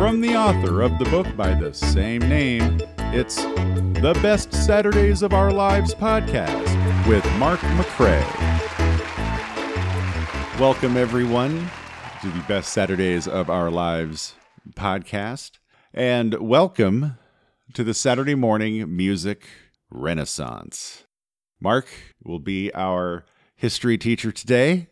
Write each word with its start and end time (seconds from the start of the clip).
From 0.00 0.22
the 0.22 0.34
author 0.34 0.80
of 0.80 0.98
the 0.98 1.04
book 1.04 1.26
by 1.36 1.52
the 1.52 1.74
same 1.74 2.20
name, 2.20 2.80
it's 3.12 3.36
the 3.36 4.18
Best 4.22 4.50
Saturdays 4.50 5.20
of 5.20 5.34
Our 5.34 5.52
Lives 5.52 5.94
podcast 5.94 7.06
with 7.06 7.22
Mark 7.36 7.60
McCray. 7.60 8.18
Welcome, 10.58 10.96
everyone, 10.96 11.68
to 12.22 12.28
the 12.28 12.42
Best 12.48 12.72
Saturdays 12.72 13.28
of 13.28 13.50
Our 13.50 13.70
Lives 13.70 14.36
podcast, 14.72 15.58
and 15.92 16.32
welcome 16.40 17.18
to 17.74 17.84
the 17.84 17.92
Saturday 17.92 18.34
morning 18.34 18.96
music 18.96 19.48
renaissance. 19.90 21.04
Mark 21.60 21.88
will 22.24 22.40
be 22.40 22.72
our 22.72 23.26
history 23.54 23.98
teacher 23.98 24.32
today, 24.32 24.88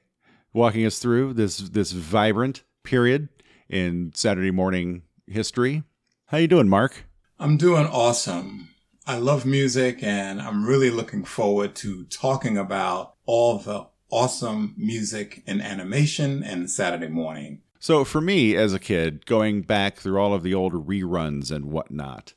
walking 0.52 0.84
us 0.84 0.98
through 0.98 1.32
this 1.32 1.56
this 1.56 1.92
vibrant 1.92 2.62
period 2.84 3.30
in 3.68 4.12
Saturday 4.14 4.50
morning 4.50 5.02
history. 5.28 5.82
How 6.26 6.38
you 6.38 6.48
doing, 6.48 6.68
Mark? 6.68 7.04
I'm 7.38 7.56
doing 7.56 7.86
awesome. 7.86 8.70
I 9.06 9.16
love 9.16 9.46
music 9.46 10.02
and 10.02 10.40
I'm 10.40 10.66
really 10.66 10.90
looking 10.90 11.24
forward 11.24 11.74
to 11.76 12.04
talking 12.04 12.58
about 12.58 13.14
all 13.26 13.58
the 13.58 13.86
awesome 14.10 14.74
music 14.76 15.42
and 15.46 15.62
animation 15.62 16.42
and 16.42 16.70
Saturday 16.70 17.08
morning. 17.08 17.62
So, 17.80 18.04
for 18.04 18.20
me 18.20 18.56
as 18.56 18.74
a 18.74 18.80
kid, 18.80 19.24
going 19.24 19.62
back 19.62 19.98
through 19.98 20.18
all 20.18 20.34
of 20.34 20.42
the 20.42 20.52
old 20.52 20.72
reruns 20.72 21.52
and 21.52 21.66
whatnot, 21.66 22.34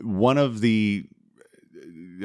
one 0.00 0.38
of 0.38 0.60
the 0.60 1.06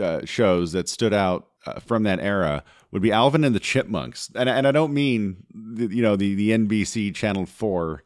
uh, 0.02 0.26
shows 0.26 0.72
that 0.72 0.90
stood 0.90 1.14
out 1.14 1.48
uh, 1.66 1.80
from 1.80 2.04
that 2.04 2.20
era 2.20 2.64
would 2.92 3.02
be 3.02 3.12
Alvin 3.12 3.44
and 3.44 3.54
the 3.54 3.60
Chipmunks, 3.60 4.32
and 4.36 4.50
and 4.50 4.68
I 4.68 4.72
don't 4.72 4.94
mean 4.94 5.44
the, 5.54 5.88
you 5.88 6.02
know 6.02 6.16
the 6.16 6.34
the 6.34 6.52
NBC 6.52 7.14
Channel 7.14 7.46
Four, 7.46 8.04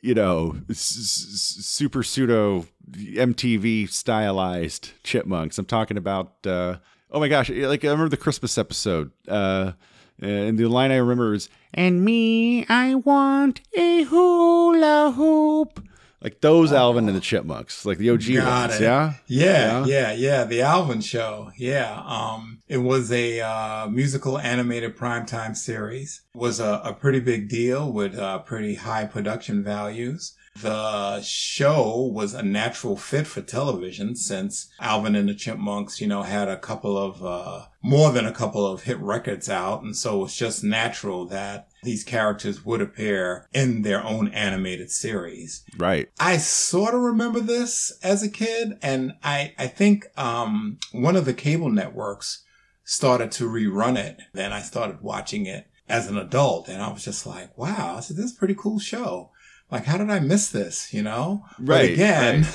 you 0.00 0.14
know, 0.14 0.56
s- 0.70 1.56
super 1.60 2.02
pseudo 2.02 2.66
MTV 2.90 3.88
stylized 3.90 4.90
chipmunks. 5.02 5.58
I'm 5.58 5.64
talking 5.64 5.96
about. 5.96 6.46
Uh, 6.46 6.76
oh 7.10 7.20
my 7.20 7.28
gosh! 7.28 7.50
Like 7.50 7.84
I 7.84 7.88
remember 7.88 8.08
the 8.08 8.16
Christmas 8.16 8.56
episode. 8.58 9.10
Uh, 9.28 9.72
and 10.20 10.58
the 10.58 10.66
line 10.66 10.90
I 10.92 10.96
remember 10.96 11.34
is, 11.34 11.48
"And 11.74 12.04
me, 12.04 12.64
I 12.68 12.94
want 12.94 13.60
a 13.76 14.04
hula 14.04 15.12
hoop." 15.14 15.86
Like 16.22 16.40
those 16.40 16.72
Alvin 16.72 17.08
and 17.08 17.16
the 17.16 17.20
Chipmunks, 17.20 17.84
like 17.84 17.98
the 17.98 18.10
OG 18.10 18.22
Got 18.34 18.68
ones, 18.70 18.80
it. 18.80 18.84
yeah, 18.84 19.12
Yeah, 19.26 19.84
yeah, 19.86 20.12
yeah. 20.12 20.44
The 20.44 20.62
Alvin 20.62 21.00
Show. 21.00 21.50
Yeah. 21.58 22.02
Um, 22.06 22.62
it 22.68 22.78
was 22.78 23.12
a 23.12 23.40
uh, 23.40 23.86
musical 23.88 24.38
animated 24.38 24.96
primetime 24.96 25.54
series. 25.54 26.22
Was 26.34 26.58
a, 26.58 26.80
a 26.84 26.92
pretty 26.94 27.20
big 27.20 27.48
deal 27.48 27.92
with 27.92 28.16
uh, 28.18 28.38
pretty 28.40 28.76
high 28.76 29.04
production 29.04 29.62
values. 29.62 30.34
The 30.62 31.22
show 31.22 32.10
was 32.12 32.34
a 32.34 32.42
natural 32.42 32.96
fit 32.96 33.26
for 33.26 33.42
television 33.42 34.16
since 34.16 34.68
Alvin 34.80 35.14
and 35.14 35.28
the 35.28 35.34
Chipmunks, 35.34 36.00
you 36.00 36.06
know, 36.06 36.22
had 36.22 36.48
a 36.48 36.58
couple 36.58 36.96
of, 36.96 37.24
uh, 37.24 37.66
more 37.82 38.12
than 38.12 38.26
a 38.26 38.32
couple 38.32 38.66
of 38.66 38.82
hit 38.82 38.98
records 38.98 39.48
out. 39.48 39.82
And 39.82 39.96
so 39.96 40.24
it's 40.24 40.36
just 40.36 40.64
natural 40.64 41.26
that 41.26 41.68
these 41.86 42.04
characters 42.04 42.64
would 42.64 42.80
appear 42.80 43.46
in 43.52 43.82
their 43.82 44.04
own 44.04 44.28
animated 44.28 44.90
series. 44.90 45.64
right. 45.78 46.10
I 46.18 46.36
sort 46.36 46.94
of 46.94 47.00
remember 47.00 47.40
this 47.40 47.96
as 48.02 48.22
a 48.22 48.28
kid, 48.28 48.76
and 48.82 49.14
I 49.22 49.54
I 49.56 49.68
think 49.68 50.06
um, 50.18 50.78
one 50.92 51.16
of 51.16 51.24
the 51.24 51.32
cable 51.32 51.70
networks 51.70 52.42
started 52.84 53.30
to 53.32 53.48
rerun 53.48 53.96
it. 53.96 54.18
Then 54.34 54.52
I 54.52 54.60
started 54.60 55.00
watching 55.00 55.46
it 55.46 55.68
as 55.88 56.08
an 56.08 56.18
adult, 56.18 56.68
and 56.68 56.82
I 56.82 56.92
was 56.92 57.04
just 57.04 57.24
like, 57.26 57.56
"Wow, 57.56 57.96
this 57.96 58.10
is 58.10 58.32
a 58.32 58.36
pretty 58.36 58.56
cool 58.56 58.80
show." 58.80 59.30
Like, 59.70 59.84
how 59.84 59.98
did 59.98 60.10
I 60.10 60.20
miss 60.20 60.48
this? 60.50 60.94
You 60.94 61.02
know, 61.02 61.44
Right, 61.58 61.88
But 61.88 61.90
again, 61.92 62.46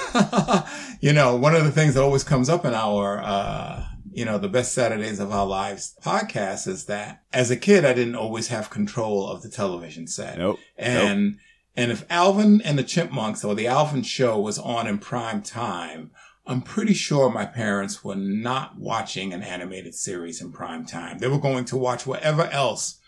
you 1.02 1.14
know, 1.14 1.36
one 1.36 1.56
of 1.56 1.66
the 1.66 1.72
things 1.72 1.96
that 1.96 2.04
always 2.04 2.24
comes 2.24 2.48
up 2.50 2.64
in 2.66 2.74
our 2.74 3.22
uh, 3.22 3.86
you 4.14 4.26
know, 4.26 4.38
the 4.38 4.50
best 4.50 4.74
Saturdays 4.74 5.20
of 5.20 5.32
our 5.32 5.46
lives 5.46 5.96
podcast 6.04 6.68
is 6.68 6.86
that 6.86 7.24
as 7.32 7.50
a 7.50 7.56
kid, 7.56 7.86
I 7.86 7.94
didn't 7.94 8.16
always 8.16 8.50
have 8.50 8.70
control 8.70 9.28
of 9.28 9.42
the 9.42 9.50
television 9.50 10.08
set. 10.08 10.38
Nope. 10.38 10.60
And 10.78 11.38
and 11.76 11.92
if 11.92 12.06
Alvin 12.10 12.62
and 12.62 12.78
the 12.78 12.84
Chipmunks 12.84 13.44
or 13.44 13.56
the 13.56 13.68
Alvin 13.68 14.04
show 14.04 14.40
was 14.40 14.60
on 14.60 14.88
in 14.88 14.98
prime 14.98 15.42
time, 15.42 16.12
I'm 16.46 16.62
pretty 16.62 16.94
sure 16.94 17.30
my 17.30 17.46
parents 17.46 18.04
were 18.04 18.16
not 18.16 18.78
watching 18.78 19.32
an 19.32 19.44
animated 19.44 19.96
series 19.96 20.42
in 20.42 20.52
prime 20.52 20.86
time. 20.86 21.20
They 21.20 21.30
were 21.30 21.40
going 21.40 21.66
to 21.66 21.78
watch 21.78 22.06
whatever 22.06 22.44
else 22.48 23.00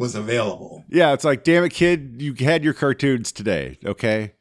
was 0.00 0.14
available. 0.14 0.82
Yeah, 0.88 1.12
it's 1.12 1.24
like, 1.24 1.44
damn 1.44 1.62
it, 1.62 1.74
kid, 1.74 2.16
you 2.18 2.32
had 2.34 2.64
your 2.64 2.72
cartoons 2.72 3.32
today, 3.32 3.78
okay? 3.84 4.32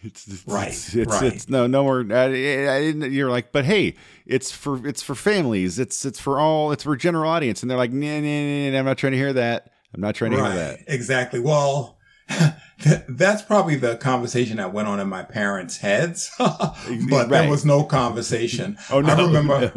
It's, 0.00 0.26
it's 0.26 0.46
Right, 0.46 0.68
It's, 0.68 0.94
it's, 0.94 1.12
right. 1.12 1.22
it's 1.24 1.48
no, 1.48 1.66
no 1.66 1.82
more. 1.82 2.06
I, 2.10 2.24
I 2.24 2.80
didn't, 2.80 3.12
you're 3.12 3.30
like, 3.30 3.52
but 3.52 3.66
hey, 3.66 3.96
it's 4.24 4.50
for 4.50 4.86
it's 4.86 5.02
for 5.02 5.14
families. 5.14 5.78
It's 5.78 6.04
it's 6.04 6.18
for 6.18 6.38
all. 6.38 6.72
It's 6.72 6.84
for 6.84 6.96
general 6.96 7.30
audience. 7.30 7.62
And 7.62 7.70
they're 7.70 7.78
like, 7.78 7.92
nah, 7.92 8.20
nah, 8.20 8.20
nah, 8.20 8.70
nah, 8.70 8.78
I'm 8.78 8.84
not 8.84 8.98
trying 8.98 9.12
to 9.12 9.18
hear 9.18 9.32
that. 9.34 9.70
I'm 9.94 10.00
not 10.00 10.14
trying 10.14 10.32
to 10.32 10.36
hear 10.38 10.48
that. 10.48 10.80
Exactly. 10.88 11.40
Well, 11.40 11.98
that's 13.08 13.42
probably 13.42 13.76
the 13.76 13.96
conversation 13.96 14.56
that 14.58 14.72
went 14.72 14.88
on 14.88 15.00
in 15.00 15.08
my 15.08 15.22
parents' 15.22 15.78
heads, 15.78 16.30
but 16.38 16.74
Right. 17.10 17.28
there 17.28 17.50
was 17.50 17.64
no 17.64 17.84
conversation. 17.84 18.76
Oh 18.90 19.00
no! 19.00 19.12
I 19.14 19.22
remember, 19.24 19.72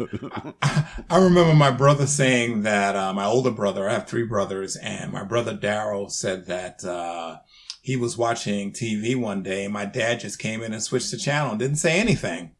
I 0.62 1.18
remember 1.18 1.54
my 1.54 1.70
brother 1.70 2.06
saying 2.06 2.62
that, 2.62 2.94
uh, 2.96 3.12
my 3.12 3.24
older 3.24 3.50
brother, 3.50 3.88
I 3.88 3.92
have 3.94 4.06
three 4.06 4.24
brothers, 4.26 4.76
and 4.76 5.12
my 5.12 5.24
brother 5.24 5.56
Daryl 5.56 6.10
said 6.10 6.46
that, 6.46 6.84
uh, 6.84 7.38
he 7.80 7.96
was 7.96 8.18
watching 8.18 8.70
TV 8.70 9.16
one 9.16 9.42
day 9.42 9.64
and 9.64 9.72
my 9.72 9.86
dad 9.86 10.20
just 10.20 10.38
came 10.38 10.62
in 10.62 10.74
and 10.74 10.82
switched 10.82 11.10
the 11.10 11.16
channel 11.16 11.52
and 11.52 11.58
didn't 11.58 11.76
say 11.76 11.98
anything. 11.98 12.50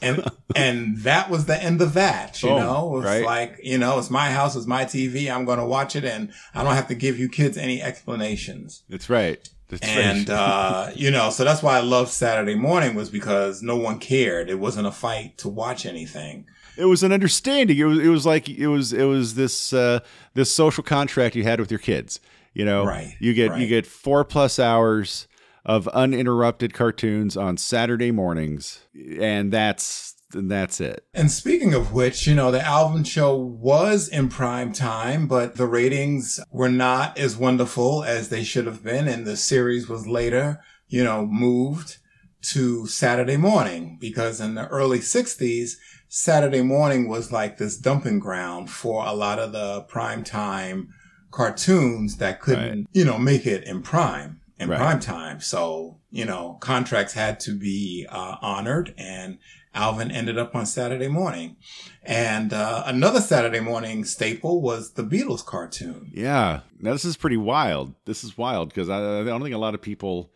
And, 0.00 0.24
and 0.54 0.98
that 0.98 1.30
was 1.30 1.46
the 1.46 1.60
end 1.60 1.82
of 1.82 1.94
that, 1.94 2.40
you 2.44 2.50
Boom, 2.50 2.58
know, 2.60 2.86
it 2.94 2.96
was 2.98 3.04
right. 3.04 3.24
like, 3.24 3.58
you 3.60 3.76
know, 3.76 3.98
it's 3.98 4.08
my 4.10 4.30
house, 4.30 4.54
it's 4.54 4.66
my 4.68 4.84
TV. 4.84 5.28
I'm 5.34 5.44
going 5.44 5.58
to 5.58 5.64
watch 5.64 5.96
it 5.96 6.04
and 6.04 6.32
I 6.54 6.62
don't 6.62 6.76
have 6.76 6.86
to 6.88 6.94
give 6.94 7.18
you 7.18 7.28
kids 7.28 7.58
any 7.58 7.82
explanations. 7.82 8.84
That's 8.88 9.10
right. 9.10 9.48
That's 9.68 9.86
And, 9.86 10.30
uh, 10.30 10.90
you 10.94 11.10
know, 11.10 11.30
so 11.30 11.44
that's 11.44 11.62
why 11.62 11.76
I 11.76 11.80
loved 11.80 12.10
Saturday 12.10 12.54
morning 12.54 12.94
was 12.94 13.10
because 13.10 13.62
no 13.62 13.76
one 13.76 13.98
cared. 13.98 14.48
It 14.48 14.58
wasn't 14.58 14.86
a 14.86 14.92
fight 14.92 15.36
to 15.38 15.48
watch 15.48 15.84
anything. 15.84 16.46
it 16.76 16.86
was 16.86 17.02
an 17.02 17.12
understanding. 17.12 17.76
It 17.76 17.84
was 17.84 17.98
it 17.98 18.08
was 18.08 18.24
like 18.24 18.48
it 18.48 18.68
was 18.68 18.92
it 18.92 19.04
was 19.04 19.34
this 19.34 19.72
uh, 19.72 20.00
this 20.34 20.54
social 20.54 20.82
contract 20.84 21.34
you 21.36 21.42
had 21.42 21.60
with 21.60 21.70
your 21.70 21.80
kids. 21.80 22.20
You 22.54 22.64
know, 22.64 22.84
Right, 22.84 23.14
You 23.20 23.34
get 23.34 23.58
you 23.58 23.66
get 23.66 23.86
four 23.86 24.24
plus 24.24 24.58
hours 24.58 25.28
of 25.64 25.86
uninterrupted 25.88 26.72
cartoons 26.72 27.36
on 27.36 27.56
Saturday 27.56 28.10
mornings, 28.10 28.80
and 29.20 29.52
that's 29.52 30.14
and 30.34 30.50
that's 30.50 30.80
it. 30.80 31.04
And 31.14 31.30
speaking 31.30 31.74
of 31.74 31.92
which, 31.92 32.26
you 32.26 32.34
know, 32.34 32.50
the 32.50 32.64
Alvin 32.64 33.04
show 33.04 33.36
was 33.36 34.08
in 34.08 34.28
prime 34.28 34.72
time, 34.72 35.26
but 35.26 35.56
the 35.56 35.66
ratings 35.66 36.40
were 36.50 36.68
not 36.68 37.18
as 37.18 37.36
wonderful 37.36 38.04
as 38.04 38.28
they 38.28 38.44
should 38.44 38.66
have 38.66 38.82
been. 38.84 39.08
And 39.08 39.26
the 39.26 39.36
series 39.36 39.88
was 39.88 40.06
later, 40.06 40.60
you 40.86 41.02
know, 41.02 41.26
moved 41.26 41.98
to 42.40 42.86
Saturday 42.86 43.36
morning 43.36 43.98
because 44.00 44.40
in 44.40 44.54
the 44.54 44.68
early 44.68 45.00
sixties, 45.00 45.78
Saturday 46.08 46.62
morning 46.62 47.08
was 47.08 47.32
like 47.32 47.58
this 47.58 47.76
dumping 47.76 48.18
ground 48.18 48.70
for 48.70 49.04
a 49.04 49.12
lot 49.12 49.38
of 49.38 49.52
the 49.52 49.82
prime 49.82 50.24
time 50.24 50.88
cartoons 51.30 52.16
that 52.16 52.40
couldn't, 52.40 52.86
you 52.92 53.04
know, 53.04 53.18
make 53.18 53.46
it 53.46 53.64
in 53.64 53.82
prime, 53.82 54.40
in 54.58 54.68
Right. 54.68 54.78
prime 54.78 55.00
time. 55.00 55.40
So, 55.40 56.00
you 56.10 56.24
know, 56.24 56.56
contracts 56.60 57.12
had 57.12 57.38
to 57.40 57.58
be 57.58 58.06
uh, 58.08 58.36
honored 58.40 58.94
and 58.96 59.38
Alvin 59.74 60.10
ended 60.10 60.38
up 60.38 60.54
on 60.54 60.66
Saturday 60.66 61.08
morning. 61.08 61.56
And 62.02 62.52
uh, 62.52 62.82
another 62.86 63.20
Saturday 63.20 63.60
morning 63.60 64.04
staple 64.04 64.60
was 64.60 64.92
the 64.92 65.02
Beatles 65.02 65.44
cartoon. 65.44 66.10
Yeah. 66.12 66.60
Now 66.80 66.92
this 66.92 67.04
is 67.04 67.16
pretty 67.16 67.36
wild. 67.36 67.94
This 68.04 68.24
is 68.24 68.38
wild 68.38 68.70
because 68.70 68.88
I, 68.88 69.20
I 69.20 69.24
don't 69.24 69.42
think 69.42 69.54
a 69.54 69.58
lot 69.58 69.74
of 69.74 69.82
people 69.82 70.32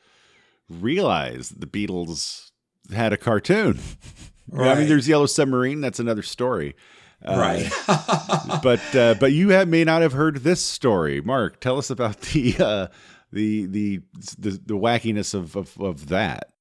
realize 0.69 1.51
the 1.51 1.67
Beatles 1.67 2.51
had 2.93 3.13
a 3.13 3.17
cartoon. 3.17 3.79
I 4.57 4.75
mean, 4.75 4.89
there's 4.89 5.09
Yellow 5.09 5.27
Submarine. 5.27 5.81
That's 5.81 6.01
another 6.01 6.23
story. 6.23 6.77
Uh, 7.25 7.37
right. 7.39 7.73
but 8.63 8.97
uh, 8.97 9.15
but 9.15 9.33
you 9.33 9.51
have 9.51 9.69
may 9.69 9.85
not 9.85 10.03
have 10.03 10.13
heard 10.13 10.39
this 10.39 10.61
story, 10.61 11.21
Mark. 11.21 11.61
Tell 11.61 11.79
us 11.79 11.89
about 11.89 12.21
the 12.21 12.57
uh, 12.59 12.87
the, 13.33 13.67
the 13.67 14.01
the 14.39 14.51
the 14.51 14.75
wackiness 14.75 15.33
of 15.33 15.57
of, 15.57 15.81
of 15.81 16.09
that. 16.09 16.52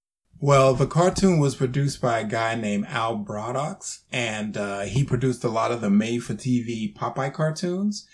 Well, 0.43 0.73
the 0.73 0.87
cartoon 0.87 1.37
was 1.39 1.53
produced 1.55 2.01
by 2.01 2.19
a 2.19 2.23
guy 2.27 2.55
named 2.55 2.87
Al 2.87 3.19
Brodax, 3.19 3.99
and 4.11 4.57
uh, 4.57 4.81
he 4.81 5.03
produced 5.03 5.43
a 5.43 5.49
lot 5.49 5.71
of 5.71 5.81
the 5.81 5.89
made-for-TV 5.91 6.95
Popeye 6.95 7.31
cartoons. 7.31 8.07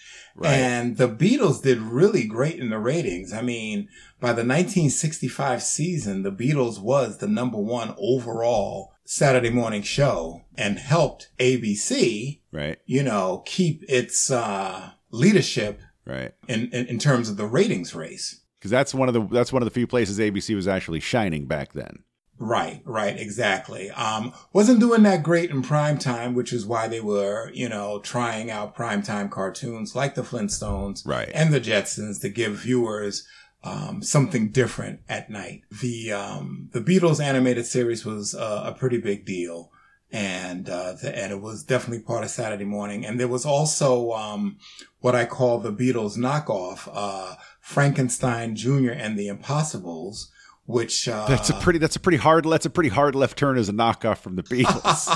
And 0.43 0.97
the 0.97 1.07
Beatles 1.07 1.63
did 1.63 1.79
really 1.79 2.25
great 2.25 2.59
in 2.59 2.69
the 2.69 2.77
ratings. 2.79 3.31
I 3.33 3.41
mean, 3.41 3.87
by 4.19 4.33
the 4.33 4.43
1965 4.43 5.63
season, 5.63 6.21
the 6.23 6.31
Beatles 6.31 6.79
was 6.79 7.17
the 7.17 7.27
number 7.29 7.57
one 7.57 7.95
overall 7.97 8.93
Saturday 9.05 9.49
morning 9.49 9.81
show 9.81 10.41
and 10.55 10.77
helped 10.79 11.29
ABC, 11.39 12.41
Right. 12.51 12.77
you 12.85 13.03
know, 13.03 13.41
keep 13.45 13.83
its 13.87 14.29
uh, 14.29 14.91
leadership 15.11 15.81
Right. 16.05 16.33
in, 16.47 16.69
in, 16.71 16.85
in 16.87 16.99
terms 16.99 17.29
of 17.29 17.37
the 17.37 17.47
ratings 17.47 17.95
race. 17.95 18.41
Because 18.59 18.69
that's 18.71 18.93
one 18.93 19.07
of 19.07 19.13
the 19.13 19.21
that's 19.33 19.53
one 19.53 19.61
of 19.61 19.65
the 19.67 19.73
few 19.73 19.87
places 19.87 20.19
ABC 20.19 20.55
was 20.55 20.67
actually 20.67 20.99
shining 20.99 21.45
back 21.45 21.73
then. 21.73 21.99
Right, 22.39 22.81
right, 22.85 23.19
exactly. 23.19 23.89
Um, 23.91 24.31
wasn't 24.53 24.79
doing 24.79 25.03
that 25.03 25.23
great 25.23 25.49
in 25.49 25.63
prime 25.63 25.97
time, 25.97 26.35
which 26.35 26.53
is 26.53 26.65
why 26.67 26.87
they 26.87 27.01
were, 27.01 27.49
you 27.53 27.67
know, 27.67 27.99
trying 27.99 28.51
out 28.51 28.75
primetime 28.75 29.31
cartoons 29.31 29.95
like 29.95 30.13
the 30.13 30.21
Flintstones 30.21 31.05
Right. 31.05 31.31
and 31.33 31.51
the 31.51 31.59
Jetsons 31.59 32.21
to 32.21 32.29
give 32.29 32.53
viewers 32.59 33.27
um, 33.63 34.03
something 34.03 34.49
different 34.49 34.99
at 35.09 35.29
night. 35.31 35.63
The 35.81 36.11
um, 36.13 36.69
the 36.73 36.79
Beatles 36.81 37.19
animated 37.19 37.65
series 37.65 38.05
was 38.05 38.35
uh, 38.35 38.63
a 38.65 38.71
pretty 38.71 38.99
big 38.99 39.25
deal, 39.25 39.71
and 40.11 40.69
uh, 40.69 40.93
the, 40.93 41.17
and 41.17 41.31
it 41.33 41.41
was 41.41 41.63
definitely 41.63 42.03
part 42.03 42.23
of 42.23 42.29
Saturday 42.29 42.65
morning. 42.65 43.03
And 43.03 43.19
there 43.19 43.27
was 43.27 43.45
also 43.47 44.11
um, 44.11 44.57
what 44.99 45.15
I 45.15 45.25
call 45.25 45.57
the 45.59 45.73
Beatles 45.73 46.17
knockoff, 46.17 46.87
uh, 46.93 47.35
Frankenstein 47.59 48.55
Jr. 48.55 48.91
and 48.91 49.17
the 49.17 49.27
Impossibles, 49.27 50.31
which 50.67 51.07
uh, 51.07 51.25
That's 51.27 51.49
a 51.49 51.53
pretty. 51.53 51.79
That's 51.79 51.95
a 51.95 51.99
pretty 51.99 52.17
hard. 52.17 52.45
That's 52.45 52.65
a 52.65 52.69
pretty 52.69 52.89
hard 52.89 53.15
left 53.15 53.37
turn 53.37 53.57
as 53.57 53.69
a 53.69 53.73
knockoff 53.73 54.19
from 54.19 54.35
the 54.35 54.43
Beatles. 54.43 55.07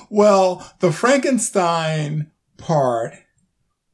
well, 0.10 0.72
the 0.78 0.92
Frankenstein 0.92 2.30
part 2.56 3.12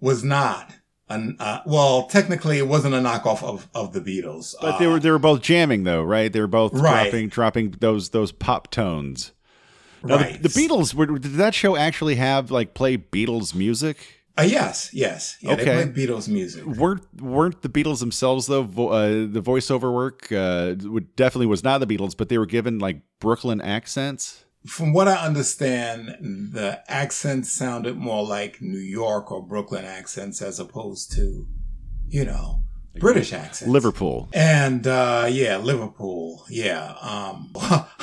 was 0.00 0.22
not. 0.22 0.72
An, 1.08 1.36
uh, 1.38 1.60
well, 1.66 2.08
technically, 2.08 2.58
it 2.58 2.66
wasn't 2.66 2.94
a 2.94 2.98
knockoff 2.98 3.42
of, 3.42 3.68
of 3.74 3.92
the 3.92 4.00
Beatles. 4.00 4.54
but 4.60 4.78
they 4.78 4.86
were 4.86 5.00
they 5.00 5.10
were 5.10 5.18
both 5.18 5.40
jamming 5.40 5.84
though, 5.84 6.02
right? 6.02 6.32
They 6.32 6.40
were 6.40 6.46
both 6.46 6.72
Right. 6.74 7.04
dropping 7.04 7.28
dropping 7.28 7.70
those 7.80 8.10
those 8.10 8.32
pop 8.32 8.70
tones. 8.70 9.32
Now, 10.02 10.16
right. 10.16 10.40
the, 10.42 10.48
the 10.48 10.60
Beatles 10.60 10.94
were, 10.94 11.06
did 11.06 11.34
that 11.34 11.54
show 11.54 11.74
actually 11.76 12.16
have 12.16 12.50
like 12.50 12.74
play 12.74 12.98
Beatles 12.98 13.54
music? 13.54 14.15
Uh, 14.38 14.42
yes, 14.42 14.90
yes. 14.92 15.36
Yeah, 15.40 15.52
Okay. 15.52 15.64
They 15.64 15.84
played 15.84 15.94
Beatles 15.94 16.28
music. 16.28 16.64
weren't 16.66 17.04
weren't 17.20 17.62
the 17.62 17.68
Beatles 17.70 18.00
themselves 18.00 18.46
though? 18.46 18.62
Vo- 18.64 18.88
uh, 18.88 19.08
the 19.30 19.40
voiceover 19.42 19.92
work 19.92 20.30
uh, 20.30 20.74
would, 20.88 21.16
definitely 21.16 21.46
was 21.46 21.64
not 21.64 21.78
the 21.78 21.86
Beatles, 21.86 22.16
but 22.16 22.28
they 22.28 22.36
were 22.38 22.46
given 22.46 22.78
like 22.78 23.00
Brooklyn 23.20 23.60
accents. 23.60 24.44
From 24.66 24.92
what 24.92 25.06
I 25.08 25.14
understand, 25.24 26.50
the 26.52 26.82
accents 26.88 27.52
sounded 27.52 27.96
more 27.96 28.26
like 28.26 28.60
New 28.60 28.78
York 28.80 29.30
or 29.30 29.40
Brooklyn 29.46 29.84
accents 29.84 30.42
as 30.42 30.58
opposed 30.58 31.12
to, 31.12 31.46
you 32.08 32.24
know, 32.24 32.62
British 32.98 33.32
accents. 33.32 33.70
Liverpool. 33.72 34.28
And 34.32 34.86
uh 34.86 35.28
yeah, 35.30 35.58
Liverpool. 35.58 36.44
Yeah. 36.50 36.94
Um 37.00 37.52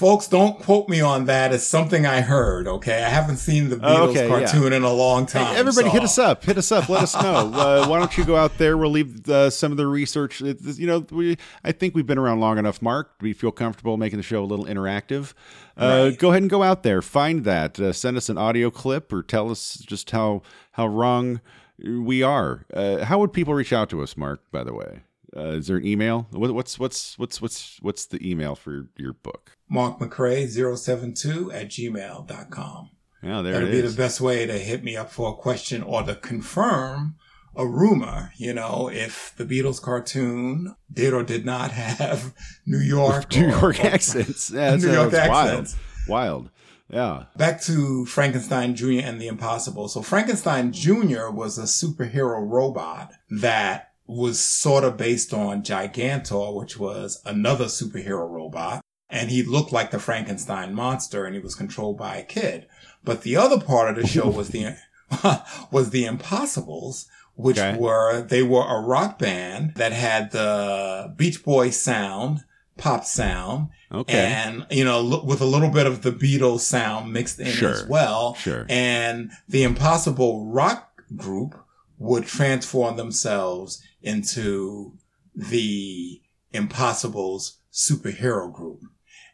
Folks, 0.00 0.28
don't 0.28 0.58
quote 0.58 0.88
me 0.88 1.02
on 1.02 1.26
that. 1.26 1.52
It's 1.52 1.66
something 1.66 2.06
I 2.06 2.22
heard, 2.22 2.66
okay? 2.66 3.04
I 3.04 3.10
haven't 3.10 3.36
seen 3.36 3.68
the 3.68 3.76
Beatles 3.76 4.08
Okay, 4.08 4.22
yeah. 4.30 4.46
cartoon 4.46 4.72
in 4.72 4.82
a 4.82 4.90
long 4.90 5.26
time. 5.26 5.44
Hey, 5.52 5.60
everybody, 5.60 5.88
so- 5.88 5.92
hit 5.92 6.02
us 6.02 6.16
up. 6.18 6.42
Hit 6.42 6.56
us 6.56 6.72
up. 6.72 6.88
Let 6.88 7.02
us 7.02 7.14
know. 7.22 7.52
Uh, 7.60 7.86
why 7.86 7.98
don't 7.98 8.16
you 8.16 8.24
go 8.24 8.34
out 8.34 8.56
there? 8.56 8.78
We'll 8.78 8.90
leave 8.92 9.28
uh, 9.28 9.50
some 9.50 9.72
of 9.72 9.76
the 9.76 9.86
research. 9.86 10.40
You 10.40 10.86
know, 10.86 11.04
we 11.10 11.36
I 11.62 11.72
think 11.72 11.94
we've 11.94 12.06
been 12.06 12.16
around 12.16 12.40
long 12.40 12.56
enough, 12.56 12.80
Mark. 12.80 13.12
We 13.20 13.34
feel 13.34 13.50
comfortable 13.52 13.98
making 13.98 14.16
the 14.16 14.22
show 14.22 14.42
a 14.42 14.46
little 14.46 14.64
interactive. 14.64 15.34
Uh, 15.76 16.08
Right. 16.08 16.18
Go 16.18 16.30
ahead 16.30 16.40
and 16.44 16.50
go 16.50 16.62
out 16.62 16.82
there, 16.82 17.02
find 17.02 17.44
that, 17.44 17.78
uh, 17.78 17.92
send 17.92 18.16
us 18.16 18.30
an 18.30 18.38
audio 18.38 18.70
clip, 18.70 19.12
or 19.12 19.22
tell 19.22 19.50
us 19.50 19.74
just 19.86 20.10
how 20.12 20.40
how 20.72 20.86
wrong 20.86 21.42
we 21.84 22.22
are. 22.22 22.64
Uh, 22.72 23.04
how 23.04 23.18
would 23.18 23.34
people 23.34 23.52
reach 23.52 23.74
out 23.74 23.90
to 23.90 24.02
us, 24.02 24.16
Mark? 24.16 24.40
By 24.50 24.64
the 24.64 24.72
way, 24.72 25.00
uh, 25.36 25.58
is 25.58 25.66
there 25.66 25.76
an 25.76 25.86
email? 25.86 26.26
What, 26.30 26.54
what's 26.54 26.78
what's 26.78 27.18
what's 27.18 27.42
what's 27.42 27.78
what's 27.82 28.06
the 28.06 28.26
email 28.26 28.54
for 28.54 28.86
your 28.96 29.12
book? 29.12 29.58
Mark 29.70 29.98
McCray 30.00 30.46
072 30.48 31.52
at 31.52 31.68
gmail.com. 31.68 32.90
Yeah, 33.22 33.42
there 33.42 33.52
That'll 33.52 33.68
it 33.68 33.72
be 33.72 33.78
is. 33.78 33.94
the 33.94 34.02
best 34.02 34.20
way 34.20 34.46
to 34.46 34.54
hit 34.58 34.82
me 34.82 34.96
up 34.96 35.10
for 35.10 35.30
a 35.30 35.34
question 35.36 35.82
or 35.82 36.02
to 36.02 36.14
confirm 36.16 37.16
a 37.54 37.66
rumor, 37.66 38.32
you 38.36 38.54
know, 38.54 38.88
if 38.92 39.34
the 39.36 39.44
Beatles 39.44 39.80
cartoon 39.82 40.74
did 40.92 41.12
or 41.12 41.22
did 41.22 41.44
not 41.44 41.70
have 41.72 42.32
New 42.66 42.78
York 42.78 43.34
New 43.36 43.46
or- 43.46 43.50
York 43.50 43.80
or- 43.80 43.86
accents. 43.86 44.50
Yeah, 44.50 44.76
New 44.76 44.80
that's- 44.82 44.84
uh, 44.84 45.00
York 45.02 45.14
accents. 45.14 45.76
Wild, 46.08 46.44
wild. 46.44 46.50
Yeah. 46.92 47.24
Back 47.36 47.60
to 47.62 48.04
Frankenstein 48.06 48.74
Jr. 48.74 49.00
and 49.04 49.20
the 49.20 49.28
Impossible. 49.28 49.86
So 49.88 50.02
Frankenstein 50.02 50.72
Jr. 50.72 51.28
was 51.30 51.56
a 51.58 51.62
superhero 51.62 52.40
robot 52.48 53.12
that 53.30 53.90
was 54.06 54.40
sort 54.40 54.82
of 54.82 54.96
based 54.96 55.32
on 55.32 55.62
Gigantor, 55.62 56.52
which 56.58 56.78
was 56.80 57.22
another 57.24 57.66
superhero 57.66 58.28
robot. 58.28 58.80
And 59.10 59.30
he 59.30 59.42
looked 59.42 59.72
like 59.72 59.90
the 59.90 59.98
Frankenstein 59.98 60.72
monster 60.74 61.24
and 61.24 61.34
he 61.34 61.40
was 61.40 61.54
controlled 61.54 61.98
by 61.98 62.16
a 62.16 62.22
kid. 62.24 62.66
But 63.04 63.22
the 63.22 63.36
other 63.36 63.60
part 63.60 63.90
of 63.90 63.96
the 63.96 64.06
show 64.06 64.28
was 64.28 64.48
the, 64.48 64.76
was 65.72 65.90
the 65.90 66.04
Impossibles, 66.04 67.08
which 67.34 67.58
Okay. 67.58 67.76
were, 67.78 68.22
they 68.22 68.42
were 68.42 68.64
a 68.66 68.80
rock 68.80 69.18
band 69.18 69.74
that 69.76 69.92
had 69.92 70.30
the 70.32 71.12
Beach 71.16 71.42
Boy 71.42 71.70
sound, 71.70 72.44
pop 72.76 73.04
sound, 73.04 73.68
Okay. 73.92 74.16
and 74.16 74.66
you 74.70 74.84
know 74.84 74.98
l- 74.98 75.26
with 75.26 75.40
a 75.40 75.44
little 75.46 75.70
bit 75.70 75.86
of 75.86 76.02
the 76.02 76.12
Beatles 76.12 76.60
sound 76.60 77.12
mixed 77.12 77.40
in 77.40 77.46
Sure. 77.48 77.70
as 77.72 77.84
well. 77.86 78.34
Sure. 78.34 78.64
And 78.68 79.32
the 79.48 79.64
Impossible 79.64 80.46
Rock 80.46 81.02
group 81.16 81.56
would 81.98 82.24
transform 82.26 82.96
themselves 82.96 83.82
into 84.02 84.92
the 85.34 86.20
Impossible's 86.52 87.58
superhero 87.72 88.52
group. 88.52 88.80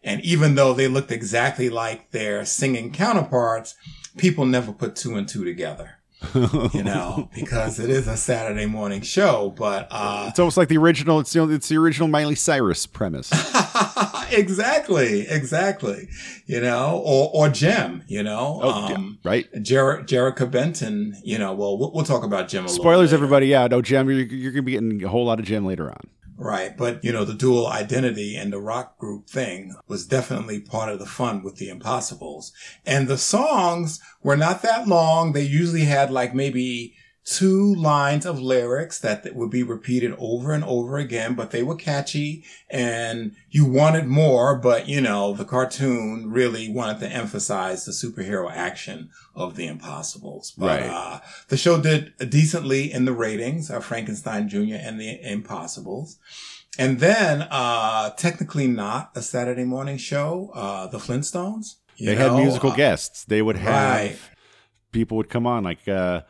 And 0.06 0.20
even 0.25 0.55
though 0.55 0.73
they 0.73 0.87
looked 0.88 1.11
exactly 1.11 1.69
like 1.69 2.12
their 2.12 2.44
singing 2.47 2.93
counterparts, 2.93 3.75
people 4.17 4.47
never 4.47 4.73
put 4.73 4.94
two 4.94 5.17
and 5.17 5.29
two 5.29 5.44
together, 5.44 5.99
you 6.73 6.82
know, 6.85 7.29
because 7.35 7.81
it 7.81 7.91
is 7.91 8.06
a 8.06 8.17
Saturday 8.17 8.67
morning 8.67 9.03
show. 9.03 9.53
But 9.58 9.88
uh, 9.91 10.26
It's 10.31 10.38
almost 10.38 10.56
like 10.56 10.69
the 10.69 10.79
original. 10.79 11.19
It's 11.19 11.32
the 11.32 11.49
it's 11.50 11.69
the 11.69 11.76
original 11.76 12.06
Miley 12.08 12.37
Cyrus 12.37 12.87
premise. 12.87 13.31
exactly, 14.31 15.26
exactly. 15.29 16.09
You 16.47 16.61
know, 16.61 17.02
or 17.05 17.31
or 17.35 17.49
Jem. 17.49 18.05
You 18.06 18.23
know, 18.23 18.61
Oh, 18.62 18.88
yeah, 18.88 18.94
um, 18.94 19.19
right. 19.25 19.49
Jer- 19.62 20.02
Jerrica 20.05 20.50
Benton. 20.50 21.17
You 21.25 21.38
know, 21.38 21.52
well, 21.52 21.76
we'll, 21.79 21.93
we'll 21.93 22.05
talk 22.05 22.23
about 22.25 22.49
Jem. 22.49 22.64
A 22.64 22.67
little 22.69 22.82
Spoilers, 22.82 23.12
everybody. 23.12 23.49
Yeah, 23.49 23.67
no, 23.67 23.82
Jem. 23.82 24.09
You're, 24.09 24.20
you're 24.20 24.52
gonna 24.52 24.62
be 24.62 24.73
getting 24.73 25.02
a 25.05 25.09
whole 25.09 25.25
lot 25.26 25.41
of 25.41 25.47
Jem 25.47 25.67
later 25.67 25.91
on. 25.91 25.99
Right, 26.38 26.77
but 26.77 27.03
you 27.03 27.12
know, 27.12 27.25
the 27.25 27.33
dual 27.33 27.67
identity 27.67 28.37
and 28.37 28.53
the 28.53 28.61
rock 28.61 28.99
group 28.99 29.27
thing 29.29 29.75
was 29.88 30.06
definitely 30.06 30.61
part 30.61 30.93
of 30.93 30.99
the 30.99 31.06
fun 31.06 31.43
with 31.43 31.56
the 31.56 31.71
Impossibles. 31.71 32.53
And 32.85 33.09
the 33.09 33.17
songs 33.17 34.00
were 34.23 34.37
not 34.37 34.61
that 34.61 34.87
long. 34.87 35.33
They 35.33 35.43
usually 35.43 35.85
had 35.85 36.11
like 36.11 36.35
maybe 36.35 36.94
two 37.26 37.75
lines 37.75 38.25
of 38.25 38.38
lyrics 38.40 39.00
that, 39.00 39.34
would 39.34 39.50
be 39.50 39.64
repeated 39.64 40.14
over 40.17 40.52
and 40.52 40.62
over 40.62 40.96
again, 40.96 41.34
but 41.34 41.50
they 41.50 41.62
were 41.62 41.75
catchy 41.75 42.45
and 42.71 43.35
you 43.50 43.64
wanted 43.64 44.06
more, 44.06 44.56
but 44.56 44.88
you 44.88 45.00
know, 45.00 45.33
the 45.33 45.45
cartoon 45.45 46.30
really 46.30 46.71
wanted 46.73 47.00
to 47.00 47.09
emphasize 47.09 47.85
the 47.85 47.90
superhero 47.90 48.50
action 48.50 49.11
of 49.35 49.56
the 49.56 49.66
Impossibles. 49.66 50.52
But, 50.56 50.83
Right. 50.83 50.88
uh, 50.88 51.21
the 51.49 51.56
show 51.56 51.80
did 51.80 52.12
decently 52.30 52.92
in 52.92 53.04
the 53.06 53.12
ratings 53.12 53.71
of 53.71 53.85
Frankenstein 53.85 54.49
Jr. 54.49 54.76
and 54.76 55.00
the 55.00 55.21
Impossibles. 55.21 56.18
And 56.78 57.00
then, 57.00 57.42
uh, 57.50 58.11
technically 58.11 58.68
not 58.68 59.11
a 59.16 59.23
Saturday 59.23 59.64
morning 59.64 59.97
show, 59.97 60.52
uh, 60.54 60.87
the 60.87 60.99
Flintstones. 60.99 61.76
They 61.99 62.14
had 62.14 62.35
musical 62.35 62.71
uh, 62.71 62.76
guests. 62.76 63.25
They 63.25 63.42
would 63.42 63.56
have 63.56 64.00
right. 64.00 64.16
people 64.92 65.16
would 65.16 65.30
come 65.30 65.47
on 65.47 65.64
like 65.64 65.88
uh, 65.88 65.92
uh, 65.92 66.21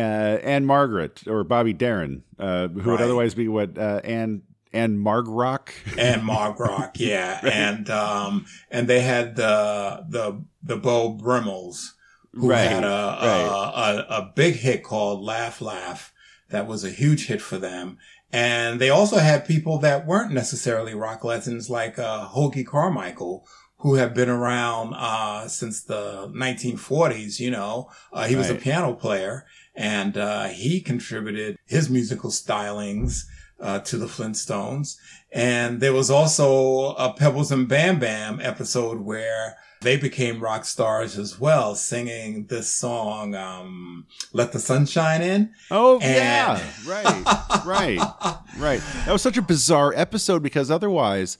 Ann-Margret 0.00 1.26
or 1.26 1.44
Bobby 1.44 1.72
Darin, 1.72 2.22
uh, 2.38 2.68
who 2.68 2.90
would 2.90 3.00
otherwise 3.00 3.34
be 3.34 3.48
what 3.48 3.76
uh, 3.78 4.00
Anne 4.04 4.42
Anne 4.72 4.98
Margrock. 4.98 5.70
and 5.96 6.24
Mark 6.24 6.58
Rock, 6.60 6.94
yeah, 6.98 7.40
and 7.42 7.88
um, 7.90 8.46
and 8.70 8.86
they 8.88 9.00
had 9.00 9.36
the 9.36 10.04
the 10.08 10.42
the 10.62 10.76
Beau 10.76 11.10
Brummels 11.10 11.94
who 12.34 12.50
Right, 12.50 12.68
had 12.68 12.84
a, 12.84 12.86
right. 12.86 14.04
a, 14.08 14.16
a 14.16 14.20
a 14.20 14.32
big 14.34 14.56
hit 14.56 14.82
called 14.84 15.22
Laugh 15.22 15.60
Laugh 15.60 16.12
that 16.50 16.66
was 16.66 16.84
a 16.84 16.90
huge 16.90 17.26
hit 17.26 17.40
for 17.42 17.58
them. 17.58 17.98
And 18.30 18.78
they 18.78 18.90
also 18.90 19.16
had 19.16 19.46
people 19.46 19.78
that 19.78 20.06
weren't 20.06 20.32
necessarily 20.32 20.94
rock 20.94 21.24
legends 21.24 21.70
like 21.70 21.98
uh, 21.98 22.28
Hoagy 22.28 22.64
Carmichael, 22.66 23.46
who 23.78 23.94
have 23.94 24.12
been 24.12 24.28
around 24.28 24.92
uh, 24.94 25.48
since 25.48 25.82
the 25.82 26.30
1940s. 26.36 27.40
You 27.40 27.50
know, 27.50 27.90
uh, 28.12 28.26
he 28.26 28.36
was 28.36 28.50
a 28.50 28.54
piano 28.54 28.92
player, 28.92 29.46
and 29.78 30.18
uh, 30.18 30.48
he 30.48 30.80
contributed 30.80 31.56
his 31.64 31.88
musical 31.88 32.30
stylings 32.30 33.22
uh, 33.60 33.78
to 33.78 33.96
the 33.96 34.06
Flintstones. 34.06 34.96
And 35.30 35.80
there 35.80 35.92
was 35.92 36.10
also 36.10 36.94
a 36.96 37.12
Pebbles 37.12 37.52
and 37.52 37.68
Bam 37.68 37.98
Bam 38.00 38.40
episode 38.40 39.00
where 39.00 39.56
they 39.80 39.96
became 39.96 40.40
rock 40.40 40.64
stars 40.64 41.16
as 41.16 41.38
well, 41.38 41.76
singing 41.76 42.46
this 42.46 42.68
song, 42.74 43.36
um, 43.36 44.06
Let 44.32 44.50
the 44.50 44.58
Sunshine 44.58 45.22
In. 45.22 45.52
Oh 45.70 46.00
And- 46.00 46.14
yeah, 46.14 46.60
right, 46.86 47.64
right, 47.64 48.38
right. 48.58 48.80
That 49.06 49.12
was 49.12 49.22
such 49.22 49.36
a 49.36 49.42
bizarre 49.42 49.92
episode 49.94 50.42
because 50.42 50.70
otherwise, 50.72 51.38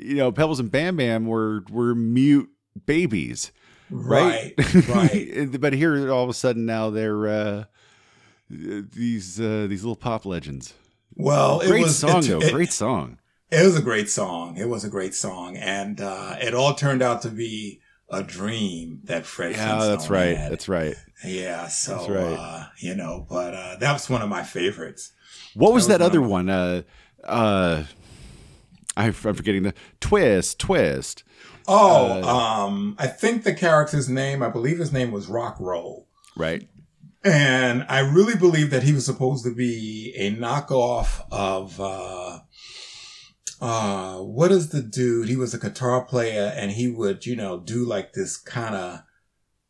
you 0.00 0.16
know, 0.16 0.32
Pebbles 0.32 0.58
and 0.58 0.70
Bam 0.72 0.96
Bam 0.96 1.26
were 1.26 1.62
were 1.70 1.94
mute 1.94 2.50
babies, 2.86 3.52
right? 3.90 4.54
Right, 4.58 4.88
right. 4.88 5.60
but 5.60 5.72
here, 5.72 6.10
all 6.10 6.24
of 6.24 6.30
a 6.30 6.34
sudden, 6.34 6.66
now 6.66 6.90
they're 6.90 7.26
uh, 7.28 7.64
these 8.50 9.40
uh, 9.40 9.66
these 9.68 9.82
little 9.84 9.96
pop 9.96 10.24
legends. 10.24 10.74
Well, 11.14 11.60
it 11.60 11.64
was 11.64 11.70
Great 11.70 11.82
was 11.82 11.98
song 11.98 12.24
it- 12.24 12.28
though. 12.28 12.40
it- 12.40 12.52
Great 12.52 12.72
song. 12.72 13.18
It 13.50 13.64
was 13.64 13.76
a 13.76 13.82
great 13.82 14.10
song. 14.10 14.56
It 14.56 14.68
was 14.68 14.84
a 14.84 14.88
great 14.90 15.14
song, 15.14 15.56
and 15.56 16.00
uh, 16.00 16.34
it 16.40 16.52
all 16.52 16.74
turned 16.74 17.00
out 17.00 17.22
to 17.22 17.28
be 17.28 17.80
a 18.10 18.22
dream 18.24 19.00
that 19.04 19.24
Fred. 19.24 19.52
Yeah, 19.52 19.66
Flintstone 19.68 19.90
that's 19.90 20.10
right. 20.10 20.36
had. 20.36 20.52
That's 20.52 20.68
right. 20.68 20.96
Yeah, 21.24 21.68
so 21.68 21.96
That's 21.96 22.08
right. 22.08 22.38
uh, 22.38 22.64
you 22.78 22.96
know, 22.96 23.24
but 23.28 23.54
uh, 23.54 23.76
that 23.76 23.92
was 23.92 24.10
one 24.10 24.20
of 24.20 24.28
my 24.28 24.42
favorites. 24.42 25.12
What 25.54 25.72
was 25.72 25.86
That 25.86 25.98
that, 25.98 26.04
was 26.06 26.10
other 26.10 26.20
one 26.20 26.46
one? 26.46 26.50
Uh, 26.50 26.82
uh, 27.24 27.84
I'm 28.96 29.12
forgetting 29.12 29.62
the 29.62 29.74
twist. 30.00 30.58
Twist. 30.58 31.22
Oh, 31.68 32.22
Uh, 32.22 32.64
um, 32.66 32.96
I 32.98 33.06
think 33.06 33.42
the 33.44 33.54
character's 33.54 34.08
name, 34.08 34.42
I 34.42 34.48
believe 34.48 34.78
his 34.78 34.92
name 34.92 35.10
was 35.10 35.26
Rock 35.28 35.56
Roll. 35.60 36.06
Right. 36.36 36.68
And 37.24 37.84
I 37.88 38.00
really 38.00 38.36
believe 38.36 38.70
that 38.70 38.84
he 38.84 38.92
was 38.92 39.04
supposed 39.04 39.44
to 39.44 39.54
be 39.54 40.12
a 40.16 40.30
knockoff 40.32 41.26
of, 41.32 41.80
uh, 41.80 42.40
uh, 43.60 44.18
what 44.18 44.52
is 44.52 44.68
the 44.68 44.82
dude? 44.82 45.28
He 45.28 45.36
was 45.36 45.54
a 45.54 45.58
guitar 45.58 46.04
player 46.04 46.52
and 46.54 46.72
he 46.72 46.88
would, 46.88 47.26
you 47.26 47.34
know, 47.36 47.58
do 47.58 47.84
like 47.84 48.12
this 48.12 48.36
kind 48.36 48.74
of 48.74 49.00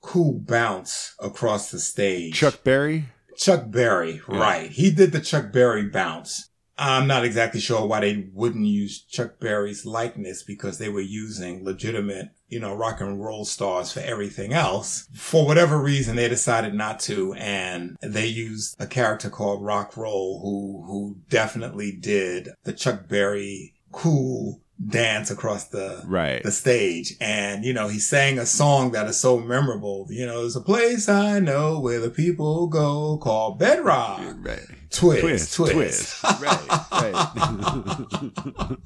cool 0.02 0.38
bounce 0.38 1.14
across 1.20 1.70
the 1.70 1.78
stage. 1.78 2.34
Chuck 2.34 2.62
Berry. 2.64 3.06
Chuck 3.36 3.64
Berry, 3.70 4.20
Yeah. 4.28 4.38
right. 4.38 4.70
He 4.70 4.90
did 4.90 5.12
the 5.12 5.20
Chuck 5.20 5.52
Berry 5.52 5.88
bounce. 5.88 6.50
I'm 6.78 7.06
not 7.06 7.24
exactly 7.24 7.60
sure 7.60 7.86
why 7.86 8.00
they 8.00 8.28
wouldn't 8.32 8.66
use 8.66 9.00
Chuck 9.02 9.40
Berry's 9.40 9.86
likeness 9.86 10.42
because 10.42 10.78
they 10.78 10.88
were 10.88 11.00
using 11.00 11.64
legitimate, 11.64 12.30
you 12.48 12.60
know, 12.60 12.74
rock 12.74 13.00
and 13.00 13.22
roll 13.22 13.44
stars 13.44 13.92
for 13.92 14.00
everything 14.00 14.52
else. 14.52 15.08
For 15.14 15.46
whatever 15.46 15.78
reason, 15.78 16.16
they 16.16 16.28
decided 16.28 16.74
not 16.74 17.00
to, 17.00 17.32
and 17.34 17.96
they 18.02 18.26
used 18.26 18.76
a 18.78 18.86
character 18.86 19.30
called 19.30 19.64
Rock 19.64 19.96
Roll 19.96 20.40
who, 20.42 20.84
who 20.86 21.16
definitely 21.30 21.92
did 21.92 22.50
the 22.64 22.72
Chuck 22.72 23.08
Berry 23.08 23.74
cool 23.92 24.60
dance 24.84 25.30
across 25.30 25.68
the, 25.68 26.02
Right. 26.06 26.42
the 26.42 26.52
stage. 26.52 27.14
And, 27.20 27.64
you 27.64 27.72
know, 27.72 27.88
he 27.88 27.98
sang 27.98 28.38
a 28.38 28.44
song 28.46 28.92
that 28.92 29.06
is 29.06 29.16
so 29.16 29.38
memorable. 29.38 30.06
You 30.10 30.26
know, 30.26 30.40
there's 30.42 30.56
a 30.56 30.60
place 30.60 31.08
I 31.08 31.38
know 31.40 31.80
where 31.80 31.98
the 32.00 32.10
people 32.10 32.66
go 32.66 33.16
called 33.18 33.58
Bedrock. 33.58 34.20
Right. 34.40 34.60
Twist, 34.90 35.20
Twist. 35.54 35.54
twist. 35.54 36.20
Twist. 36.20 36.22
right. 36.42 36.68
Right. 36.92 38.76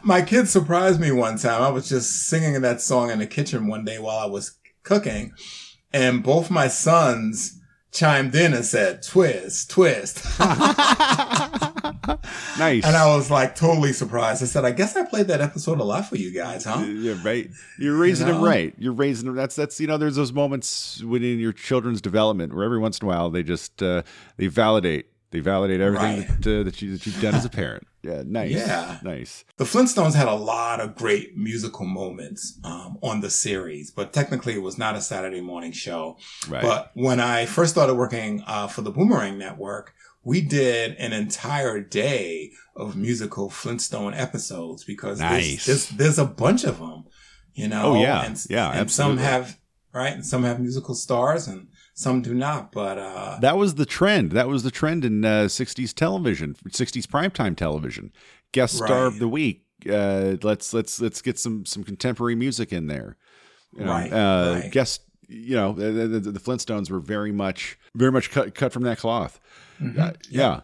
My 0.02 0.22
kids 0.22 0.50
surprised 0.50 1.00
me 1.00 1.10
one 1.12 1.38
time. 1.38 1.62
I 1.62 1.70
was 1.70 1.88
just 1.88 2.26
singing 2.26 2.60
that 2.62 2.80
song 2.80 3.10
in 3.10 3.18
the 3.18 3.26
kitchen 3.26 3.66
one 3.66 3.84
day 3.84 3.98
while 3.98 4.18
I 4.18 4.26
was 4.26 4.58
cooking, 4.82 5.32
and 5.92 6.22
both 6.22 6.50
my 6.50 6.68
sons 6.68 7.55
chimed 7.96 8.34
in 8.34 8.52
and 8.54 8.64
said, 8.64 9.02
twist, 9.02 9.70
twist. 9.70 10.24
nice. 12.58 12.84
and 12.84 12.94
I 12.96 13.06
was 13.16 13.30
like 13.30 13.56
totally 13.56 13.92
surprised. 13.92 14.42
I 14.42 14.46
said, 14.46 14.64
I 14.64 14.70
guess 14.70 14.96
I 14.96 15.04
played 15.04 15.28
that 15.28 15.40
episode 15.40 15.80
a 15.80 15.84
lot 15.84 16.06
for 16.08 16.16
you 16.16 16.30
guys, 16.30 16.64
huh? 16.64 16.84
Yeah, 16.84 17.16
right. 17.24 17.50
You're 17.78 17.96
raising 17.96 18.26
You 18.26 18.34
them 18.34 18.42
right. 18.42 18.74
You're 18.78 18.92
raising 18.92 19.26
them. 19.26 19.34
That's 19.34 19.56
that's 19.56 19.80
you 19.80 19.86
know. 19.86 19.96
There's 19.96 20.16
those 20.16 20.32
moments 20.32 21.02
within 21.02 21.38
your 21.38 21.52
children's 21.52 22.00
development 22.00 22.54
where 22.54 22.64
every 22.64 22.78
once 22.78 22.98
in 22.98 23.06
a 23.06 23.08
while 23.08 23.30
they 23.30 23.42
just 23.42 23.82
uh, 23.82 24.02
they 24.36 24.46
validate 24.46 25.06
they 25.30 25.40
validate 25.40 25.80
everything 25.80 26.20
Right. 26.20 26.42
that, 26.42 26.60
uh, 26.60 26.62
that 26.62 26.80
you 26.82 26.92
that 26.92 27.04
you've 27.06 27.20
done 27.20 27.34
as 27.34 27.44
a 27.44 27.50
parent. 27.50 27.86
Yeah, 28.06 28.22
nice. 28.24 28.52
Yeah. 28.52 28.98
nice. 29.02 29.44
The 29.56 29.64
Flintstones 29.64 30.14
had 30.14 30.28
a 30.28 30.34
lot 30.34 30.78
of 30.78 30.94
great 30.94 31.36
musical 31.36 31.84
moments 31.84 32.56
um, 32.62 32.98
on 33.02 33.20
the 33.20 33.28
series, 33.30 33.90
but 33.90 34.12
technically 34.12 34.54
it 34.54 34.62
was 34.62 34.78
not 34.78 34.94
a 34.94 35.00
Saturday 35.00 35.40
morning 35.40 35.72
show. 35.72 36.16
Right. 36.48 36.62
But 36.62 36.92
when 36.94 37.18
I 37.18 37.46
first 37.46 37.72
started 37.72 37.94
working 37.94 38.44
uh, 38.46 38.68
for 38.68 38.82
the 38.82 38.92
Boomerang 38.92 39.38
Network, 39.38 39.92
we 40.22 40.40
did 40.40 40.92
an 40.98 41.12
entire 41.12 41.80
day 41.80 42.52
of 42.76 42.94
musical 42.94 43.50
Flintstone 43.50 44.14
episodes 44.14 44.84
because 44.84 45.18
Nice. 45.18 45.66
there's, 45.66 45.88
there's, 45.88 45.98
there's 45.98 46.18
a 46.20 46.24
bunch 46.26 46.62
of 46.62 46.78
them, 46.78 47.06
you 47.54 47.66
know. 47.66 47.96
Oh, 47.96 48.00
yeah. 48.00 48.24
and, 48.24 48.38
Yeah, 48.48 48.70
and 48.70 48.88
some 48.88 49.16
have 49.16 49.58
right, 49.92 50.12
and 50.12 50.24
some 50.24 50.44
have 50.44 50.60
musical 50.60 50.94
stars, 50.94 51.48
and 51.48 51.66
some 51.96 52.22
do 52.22 52.32
not. 52.34 52.70
But 52.70 52.98
uh, 52.98 53.38
that 53.40 53.56
was 53.56 53.74
the 53.74 53.86
trend. 53.86 54.30
That 54.32 54.46
was 54.48 54.62
the 54.62 54.70
trend 54.70 55.04
in 55.04 55.24
uh, 55.24 55.44
'60s 55.48 55.92
television, 55.92 56.54
'60s 56.68 57.06
primetime 57.06 57.56
television. 57.56 58.12
Guest 58.52 58.76
star 58.76 59.06
of 59.06 59.18
the 59.18 59.26
week. 59.28 59.64
Uh, 59.90 60.36
let's 60.42 60.72
let's 60.72 61.00
let's 61.00 61.20
get 61.20 61.38
some 61.38 61.66
some 61.66 61.82
contemporary 61.82 62.34
music 62.36 62.72
in 62.72 62.86
there. 62.86 63.16
You 63.76 63.84
know, 63.84 63.90
Right, 63.90 64.12
Uh, 64.12 64.60
right. 64.60 64.70
Guest. 64.72 65.02
You 65.28 65.56
know, 65.56 65.72
the, 65.72 65.90
the, 66.06 66.20
the 66.30 66.38
Flintstones 66.38 66.88
were 66.88 67.00
very 67.00 67.32
much 67.32 67.76
very 67.96 68.12
much 68.12 68.30
cut 68.30 68.54
cut 68.54 68.72
from 68.72 68.84
that 68.84 68.98
cloth. 68.98 69.40
Uh, 69.98 70.12
yeah. 70.30 70.60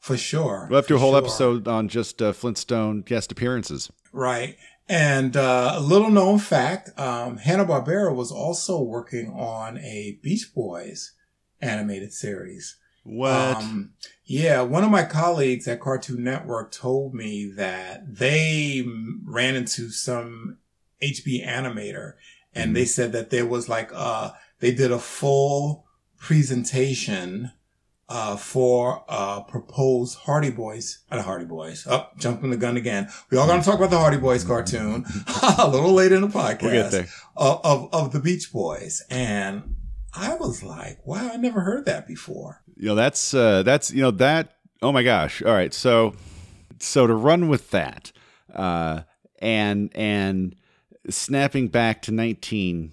for 0.00 0.18
sure, 0.18 0.66
We'll 0.68 0.76
have 0.78 0.84
to 0.86 0.88
do 0.92 0.96
a 0.96 0.98
whole 0.98 1.12
sure. 1.12 1.18
episode 1.18 1.66
on 1.66 1.88
just 1.88 2.20
uh, 2.20 2.34
Flintstone 2.34 3.00
guest 3.00 3.32
appearances. 3.32 3.90
Right. 4.12 4.56
And 4.92 5.38
uh, 5.38 5.72
a 5.76 5.80
little 5.80 6.10
known 6.10 6.38
fact 6.38 6.90
um, 7.00 7.38
Hanna 7.38 7.64
Barbera 7.64 8.14
was 8.14 8.30
also 8.30 8.78
working 8.82 9.30
on 9.30 9.78
a 9.78 10.18
Beach 10.22 10.52
Boys 10.54 11.14
animated 11.62 12.12
series. 12.12 12.76
What? 13.02 13.56
Um, 13.56 13.94
yeah, 14.26 14.60
one 14.60 14.84
of 14.84 14.90
my 14.90 15.04
colleagues 15.04 15.66
at 15.66 15.80
Cartoon 15.80 16.22
Network 16.22 16.72
told 16.72 17.14
me 17.14 17.50
that 17.56 18.18
they 18.18 18.86
ran 19.24 19.56
into 19.56 19.88
some 19.88 20.58
HB 21.02 21.42
animator 21.42 22.12
and 22.54 22.76
they 22.76 22.84
said 22.84 23.12
that 23.12 23.30
there 23.30 23.46
was 23.46 23.70
like, 23.70 23.90
uh, 23.94 24.32
they 24.60 24.74
did 24.74 24.92
a 24.92 24.98
full 24.98 25.86
presentation 26.18 27.50
uh, 28.12 28.36
for 28.36 29.04
uh, 29.08 29.40
proposed 29.40 30.18
Hardy 30.18 30.50
Boys, 30.50 30.98
uh, 31.10 31.16
the 31.16 31.22
Hardy 31.22 31.46
Boys. 31.46 31.86
Up, 31.86 32.18
jumping 32.18 32.50
the 32.50 32.58
gun 32.58 32.76
again. 32.76 33.08
We 33.30 33.38
all 33.38 33.46
going 33.46 33.60
to 33.60 33.64
talk 33.64 33.78
about 33.78 33.88
the 33.88 33.98
Hardy 33.98 34.18
Boys 34.18 34.44
cartoon 34.44 35.06
a 35.58 35.66
little 35.66 35.94
later 35.94 36.16
in 36.16 36.20
the 36.20 36.28
podcast 36.28 36.62
we'll 36.62 36.72
get 36.72 36.90
there. 36.90 37.08
of, 37.38 37.60
of 37.64 37.94
of 37.94 38.12
the 38.12 38.20
Beach 38.20 38.52
Boys, 38.52 39.02
and 39.08 39.76
I 40.12 40.34
was 40.34 40.62
like, 40.62 40.98
wow, 41.06 41.30
I 41.32 41.38
never 41.38 41.62
heard 41.62 41.86
that 41.86 42.06
before. 42.06 42.60
You 42.76 42.88
know, 42.88 42.94
that's 42.94 43.32
uh, 43.32 43.62
that's 43.62 43.90
you 43.90 44.02
know 44.02 44.10
that. 44.10 44.56
Oh 44.82 44.92
my 44.92 45.02
gosh! 45.02 45.40
All 45.40 45.54
right, 45.54 45.72
so 45.72 46.14
so 46.80 47.06
to 47.06 47.14
run 47.14 47.48
with 47.48 47.70
that, 47.70 48.12
uh, 48.52 49.02
and 49.38 49.90
and 49.94 50.54
snapping 51.08 51.68
back 51.68 52.02
to 52.02 52.12
nineteen 52.12 52.92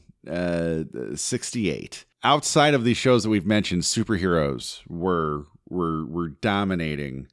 sixty 1.16 1.70
eight. 1.70 2.06
Outside 2.24 2.74
of 2.74 2.84
these 2.84 2.98
shows 2.98 3.24
that 3.24 3.30
we've 3.30 3.46
mentioned, 3.46 3.84
superheroes 3.84 4.82
were 4.88 5.46
were 5.70 6.06
were 6.06 6.30
dominating 6.30 7.28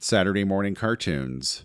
Saturday 0.00 0.44
morning 0.44 0.74
cartoons. 0.74 1.64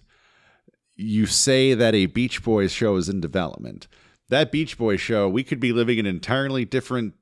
You 0.96 1.26
say 1.26 1.74
that 1.74 1.96
a 1.96 2.06
Beach 2.08 2.44
Boys 2.44 2.72
show 2.72 2.96
is 2.98 3.10
in 3.10 3.20
development. 3.22 3.88
That 4.30 4.52
Beach 4.52 4.78
Boys 4.78 5.00
show, 5.00 5.30
we 5.30 5.44
could 5.44 5.60
be 5.60 5.72
living 5.72 5.98
in 6.00 6.06
an 6.06 6.16
entirely 6.16 6.66
different. 6.66 7.14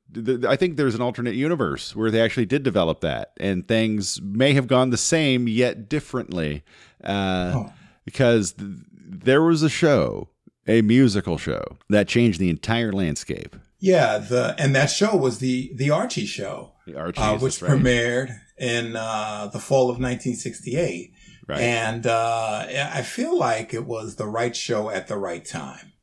I 0.48 0.56
think 0.56 0.76
there's 0.76 0.96
an 0.96 1.02
alternate 1.02 1.36
universe 1.36 1.96
where 1.96 2.10
they 2.10 2.22
actually 2.22 2.48
did 2.48 2.64
develop 2.64 3.02
that, 3.02 3.32
and 3.40 3.68
things 3.68 4.20
may 4.22 4.54
have 4.54 4.68
gone 4.68 4.90
the 4.90 4.98
same 4.98 5.48
yet 5.48 5.88
differently, 5.88 6.64
uh, 7.04 7.52
Oh. 7.56 7.74
because 8.06 8.54
th- 8.54 8.70
there 8.92 9.42
was 9.44 9.62
a 9.62 9.70
show, 9.70 10.30
a 10.68 10.82
musical 10.82 11.38
show 11.38 11.64
that 11.90 12.08
changed 12.08 12.40
the 12.40 12.50
entire 12.50 12.92
landscape. 12.92 13.56
Yeah, 13.86 14.18
the 14.18 14.56
and 14.58 14.76
that 14.76 14.88
show 14.90 15.16
was 15.16 15.38
the 15.38 15.72
the 15.76 15.92
Archie 15.92 16.26
show, 16.26 16.72
The 16.88 16.98
Archies, 16.98 17.24
uh, 17.24 17.38
which 17.38 17.62
right. 17.62 17.72
premiered 17.72 18.36
in 18.58 18.96
uh, 18.96 19.48
the 19.54 19.60
fall 19.60 19.84
of 19.92 20.00
1968, 20.00 21.14
Right. 21.48 21.60
and 21.62 22.08
uh, 22.08 22.66
I 22.68 23.04
feel 23.04 23.38
like 23.38 23.76
it 23.76 23.86
was 23.86 24.16
the 24.16 24.26
right 24.26 24.56
show 24.56 24.90
at 24.90 25.08
the 25.08 25.18
right 25.18 25.46
time. 25.46 25.94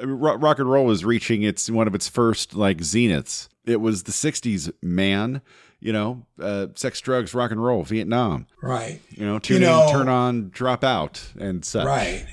I 0.00 0.04
rock 0.04 0.60
and 0.60 0.70
roll 0.70 0.86
was 0.86 1.04
reaching 1.04 1.42
its 1.42 1.68
one 1.68 1.88
of 1.88 1.94
its 1.96 2.08
first 2.08 2.54
like 2.54 2.78
zeniths. 2.78 3.48
It 3.66 3.80
was 3.80 4.04
the 4.04 4.12
'60s, 4.12 4.72
man. 4.80 5.42
You 5.80 5.92
know, 5.92 6.26
uh, 6.40 6.68
sex, 6.76 7.00
drugs, 7.00 7.34
rock 7.34 7.50
and 7.50 7.62
roll, 7.62 7.82
Vietnam. 7.82 8.46
Right. 8.62 9.00
You 9.10 9.26
know, 9.26 9.40
tune 9.40 9.62
know- 9.62 9.88
in, 9.88 9.92
turn 9.92 10.08
on, 10.08 10.50
drop 10.50 10.84
out, 10.84 11.32
and 11.36 11.64
such. 11.64 11.84
Right. 11.84 12.26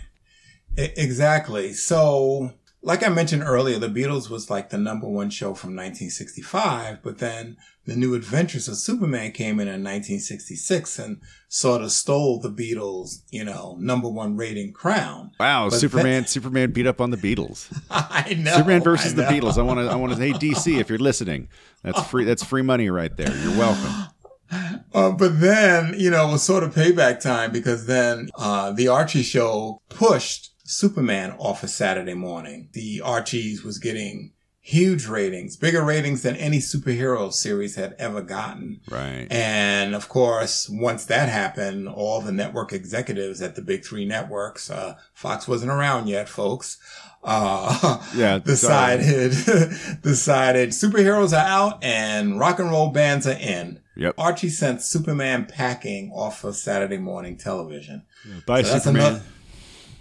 E- 0.78 0.94
exactly. 0.96 1.74
So, 1.74 2.54
like 2.84 3.04
I 3.04 3.10
mentioned 3.10 3.44
earlier, 3.44 3.78
the 3.78 3.88
Beatles 3.88 4.30
was 4.30 4.50
like 4.50 4.70
the 4.70 4.78
number 4.78 5.08
one 5.08 5.30
show 5.30 5.54
from 5.54 5.76
1965, 5.76 7.04
but 7.04 7.20
then 7.20 7.58
the 7.86 7.96
New 7.96 8.16
Adventures 8.16 8.68
of 8.68 8.78
Superman 8.78 9.32
came 9.32 9.60
in 9.60 9.68
in 9.68 9.84
1966 9.84 10.98
and 11.00 11.22
sort 11.48 11.82
of 11.82 11.92
stole 11.92 12.40
the 12.40 12.50
Beatles, 12.50 13.22
you 13.30 13.44
know, 13.44 13.76
number 13.80 14.10
one 14.10 14.36
rating 14.36 14.74
crown. 14.74 15.32
Wow, 15.40 15.70
But 15.70 15.78
Superman! 15.78 16.26
Superman 16.26 16.72
beat 16.72 16.88
up 16.88 17.02
on 17.02 17.12
the 17.12 17.18
Beatles. 17.18 17.72
I 17.92 18.34
know. 18.34 18.54
Superman 18.54 18.82
versus 18.82 19.14
I 19.14 19.16
the. 19.16 19.24
Beatles. 19.24 19.58
I 19.58 19.62
want 19.62 19.80
to. 19.80 19.88
I 19.88 19.96
want 19.96 20.14
to. 20.14 20.20
Hey, 20.20 20.34
DC, 20.34 20.80
if 20.80 20.90
you're 20.90 21.00
listening, 21.00 21.50
that's 21.84 22.02
free. 22.08 22.24
That's 22.24 22.44
free 22.44 22.64
money 22.64 22.90
right 22.90 23.16
there. 23.16 23.36
You're 23.38 23.58
welcome. 23.58 23.94
Uh, 24.94 25.10
but 25.12 25.40
then, 25.40 25.96
you 25.98 26.10
know, 26.10 26.28
it 26.28 26.32
was 26.34 26.44
sort 26.44 26.62
of 26.62 26.76
payback 26.76 27.22
time 27.22 27.54
because 27.54 27.86
then 27.86 28.30
uh, 28.38 28.70
the 28.70 28.86
Archie 28.86 29.24
show 29.24 29.82
pushed 29.88 30.51
Superman 30.72 31.36
off 31.38 31.64
a 31.64 31.68
Saturday 31.68 32.14
morning. 32.14 32.70
The 32.74 33.02
Archies 33.02 33.64
was 33.64 33.78
getting 33.78 34.32
huge 34.64 35.08
ratings, 35.08 35.58
bigger 35.58 35.84
ratings 35.84 36.22
than 36.22 36.36
any 36.36 36.60
superhero 36.60 37.34
series 37.34 37.76
had 37.76 37.96
ever 37.98 38.22
gotten. 38.22 38.80
Right. 38.90 39.28
And 39.32 39.96
of 39.96 40.08
course, 40.08 40.70
once 40.70 41.04
that 41.06 41.30
happened, 41.30 41.90
all 41.90 42.22
the 42.22 42.32
network 42.32 42.72
executives 42.72 43.42
at 43.42 43.56
the 43.56 43.62
big 43.64 43.84
three 43.84 44.06
networks, 44.06 44.70
uh, 44.70 44.96
Fox 45.14 45.48
wasn't 45.48 45.72
around 45.72 46.08
yet, 46.08 46.30
folks, 46.30 46.78
uh, 47.24 48.02
Yeah, 48.16 48.38
decided, 48.46 49.32
decided 50.04 50.70
superheroes 50.70 51.34
are 51.34 51.46
out 51.48 51.84
and 51.84 52.40
rock 52.40 52.60
and 52.60 52.70
roll 52.70 52.90
bands 52.92 53.26
are 53.28 53.32
in. 53.34 53.80
Yep. 53.98 54.16
Archie 54.18 54.50
sent 54.50 54.82
Superman 54.82 55.46
packing 55.48 56.12
off 56.14 56.44
of 56.44 56.56
Saturday 56.56 56.98
morning 56.98 57.36
television. 57.36 58.04
Bye, 58.46 58.62
So 58.62 58.78
Superman. 58.80 59.02
another- 59.08 59.24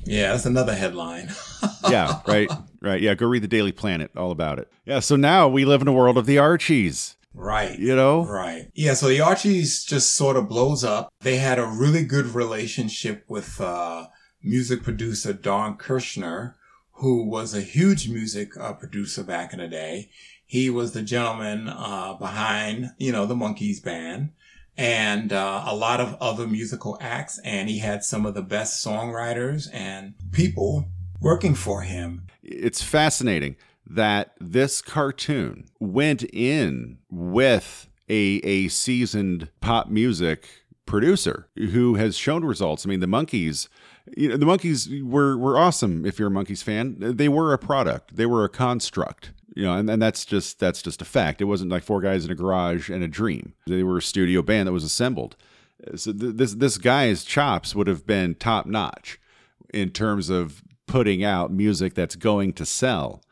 Yeah, 0.04 0.32
that's 0.32 0.46
another 0.46 0.74
headline. 0.74 1.30
yeah, 1.90 2.20
right, 2.26 2.50
right. 2.80 3.00
Yeah, 3.00 3.14
go 3.14 3.26
read 3.26 3.42
the 3.42 3.48
Daily 3.48 3.72
Planet, 3.72 4.10
all 4.16 4.30
about 4.30 4.58
it. 4.58 4.70
Yeah, 4.86 5.00
so 5.00 5.16
now 5.16 5.48
we 5.48 5.64
live 5.64 5.82
in 5.82 5.88
a 5.88 5.92
world 5.92 6.16
of 6.18 6.26
the 6.26 6.38
Archies. 6.38 7.16
right. 7.34 7.78
You 7.78 7.94
know, 7.94 8.24
Right. 8.24 8.70
Yeah. 8.74 8.94
So 8.94 9.08
the 9.08 9.20
Archies 9.20 9.84
just 9.84 10.14
sort 10.14 10.36
of 10.36 10.48
blows 10.48 10.82
up. 10.84 11.12
They 11.20 11.36
had 11.36 11.58
a 11.58 11.66
really 11.66 12.04
good 12.04 12.26
relationship 12.26 13.24
with 13.28 13.60
uh, 13.60 14.06
music 14.42 14.82
producer 14.82 15.32
Don 15.32 15.76
Kirshner, 15.76 16.54
who 16.94 17.24
was 17.24 17.54
a 17.54 17.60
huge 17.60 18.08
music 18.08 18.56
uh, 18.56 18.72
producer 18.72 19.22
back 19.22 19.52
in 19.52 19.58
the 19.60 19.68
day. 19.68 20.10
He 20.44 20.68
was 20.70 20.92
the 20.92 21.02
gentleman 21.02 21.68
uh, 21.68 22.14
behind, 22.14 22.90
you 22.98 23.12
know, 23.12 23.26
the 23.26 23.36
Monkees 23.36 23.82
band 23.82 24.30
and 24.76 25.32
uh, 25.32 25.64
a 25.66 25.74
lot 25.74 26.00
of 26.00 26.16
other 26.20 26.46
musical 26.46 26.96
acts. 27.00 27.38
And 27.44 27.68
he 27.68 27.78
had 27.78 28.04
some 28.04 28.26
of 28.26 28.34
the 28.34 28.42
best 28.42 28.84
songwriters 28.84 29.68
and 29.72 30.14
people 30.32 30.86
working 31.20 31.54
for 31.54 31.82
him. 31.82 32.26
it's 32.42 32.82
fascinating 32.82 33.56
that 33.86 34.34
this 34.40 34.80
cartoon 34.80 35.66
went 35.78 36.22
in 36.32 36.98
with 37.10 37.88
a 38.08 38.40
a 38.44 38.68
seasoned 38.68 39.48
pop 39.60 39.88
music 39.88 40.48
producer 40.86 41.48
who 41.56 41.94
has 41.94 42.16
shown 42.16 42.44
results. 42.44 42.84
I 42.84 42.88
mean, 42.88 43.00
the 43.00 43.06
Monkees. 43.06 43.68
You 44.16 44.30
know, 44.30 44.36
the 44.36 44.46
Monkees 44.46 45.02
were 45.04 45.36
were 45.36 45.58
awesome. 45.58 46.04
If 46.04 46.18
you're 46.18 46.28
a 46.28 46.32
Monkees 46.32 46.62
fan, 46.62 46.96
they 46.98 47.28
were 47.28 47.52
a 47.52 47.58
product. 47.58 48.16
They 48.16 48.26
were 48.26 48.44
a 48.44 48.48
construct. 48.48 49.32
You 49.54 49.64
know, 49.64 49.74
and, 49.74 49.90
and 49.90 50.00
that's 50.00 50.24
just 50.24 50.58
that's 50.58 50.82
just 50.82 51.02
a 51.02 51.04
fact. 51.04 51.40
It 51.40 51.46
wasn't 51.46 51.70
like 51.70 51.82
four 51.82 52.00
guys 52.00 52.24
in 52.24 52.30
a 52.30 52.36
garage 52.36 52.88
and 52.88 53.02
a 53.02 53.08
dream. 53.08 53.54
They 53.66 53.82
were 53.82 53.98
a 53.98 54.02
studio 54.02 54.42
band 54.42 54.68
that 54.68 54.72
was 54.72 54.84
assembled. 54.84 55.36
So 55.96 56.12
th- 56.12 56.36
this 56.36 56.54
this 56.54 56.78
guy's 56.78 57.24
chops 57.24 57.74
would 57.74 57.86
have 57.86 58.06
been 58.06 58.34
top 58.34 58.66
notch 58.66 59.18
in 59.72 59.90
terms 59.90 60.30
of 60.30 60.62
putting 60.86 61.24
out 61.24 61.52
music 61.52 61.94
that's 61.94 62.16
going 62.16 62.52
to 62.54 62.66
sell. 62.66 63.22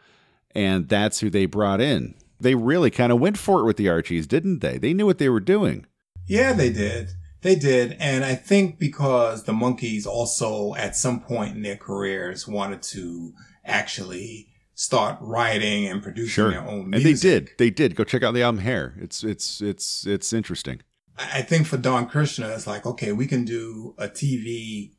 And 0.54 0.88
that's 0.88 1.20
who 1.20 1.30
they 1.30 1.46
brought 1.46 1.80
in. 1.80 2.14
They 2.40 2.54
really 2.54 2.90
kind 2.90 3.12
of 3.12 3.20
went 3.20 3.37
for 3.37 3.60
it 3.60 3.64
with 3.64 3.76
the 3.76 3.88
Archies, 3.88 4.26
didn't 4.26 4.60
they? 4.60 4.78
They 4.78 4.94
knew 4.94 5.06
what 5.06 5.18
they 5.18 5.28
were 5.28 5.40
doing. 5.40 5.87
Yeah, 6.26 6.52
they 6.52 6.70
did. 6.70 7.10
They 7.42 7.54
did. 7.54 7.96
And 8.00 8.25
I 8.25 8.34
think 8.34 8.78
because 8.78 9.44
the 9.44 9.52
Monkees 9.52 10.06
also 10.06 10.75
at 10.75 10.96
some 10.96 11.20
point 11.20 11.56
in 11.56 11.62
their 11.62 11.76
careers 11.76 12.48
wanted 12.48 12.82
to 12.82 13.32
actually 13.64 14.48
start 14.78 15.18
writing 15.20 15.87
and 15.88 16.00
producing 16.00 16.30
Sure. 16.30 16.50
their 16.52 16.62
own 16.62 16.88
music. 16.90 16.94
And 16.94 17.04
they 17.04 17.20
did. 17.20 17.50
They 17.58 17.70
did. 17.70 17.97
Go 17.97 18.04
check 18.04 18.23
out 18.23 18.32
the 18.32 18.42
album 18.42 18.61
Hair. 18.61 18.94
It's 19.00 19.25
it's 19.25 19.61
it's 19.61 20.06
it's 20.06 20.32
interesting. 20.32 20.82
I 21.18 21.42
think 21.42 21.66
for 21.66 21.76
Don 21.76 22.08
Kirshner, 22.08 22.54
it's 22.54 22.68
like, 22.68 22.87
okay, 22.87 23.11
we 23.11 23.26
can 23.26 23.44
do 23.44 23.97
a 23.99 24.06
TV 24.06 24.92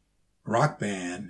rock 0.46 0.78
band 0.80 1.30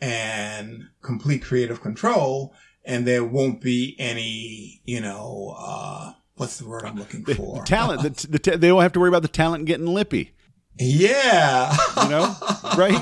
and 0.00 0.90
complete 1.02 1.42
creative 1.42 1.80
control 1.80 2.54
and 2.84 3.04
there 3.04 3.24
won't 3.24 3.60
be 3.60 3.96
any, 3.98 4.80
you 4.84 5.00
know, 5.00 5.56
uh, 5.58 6.12
what's 6.36 6.58
the 6.58 6.68
word 6.68 6.84
I'm 6.84 6.96
looking 6.96 7.24
for? 7.24 7.58
the 7.58 7.64
talent, 7.66 8.02
the, 8.02 8.28
the, 8.28 8.56
they 8.56 8.68
don't 8.68 8.80
have 8.80 8.92
to 8.92 9.00
worry 9.00 9.08
about 9.08 9.22
the 9.22 9.28
talent 9.28 9.64
getting 9.64 9.86
lippy. 9.86 10.30
Yeah. 10.78 11.74
You 12.02 12.08
know, 12.08 12.36
right? 12.76 13.00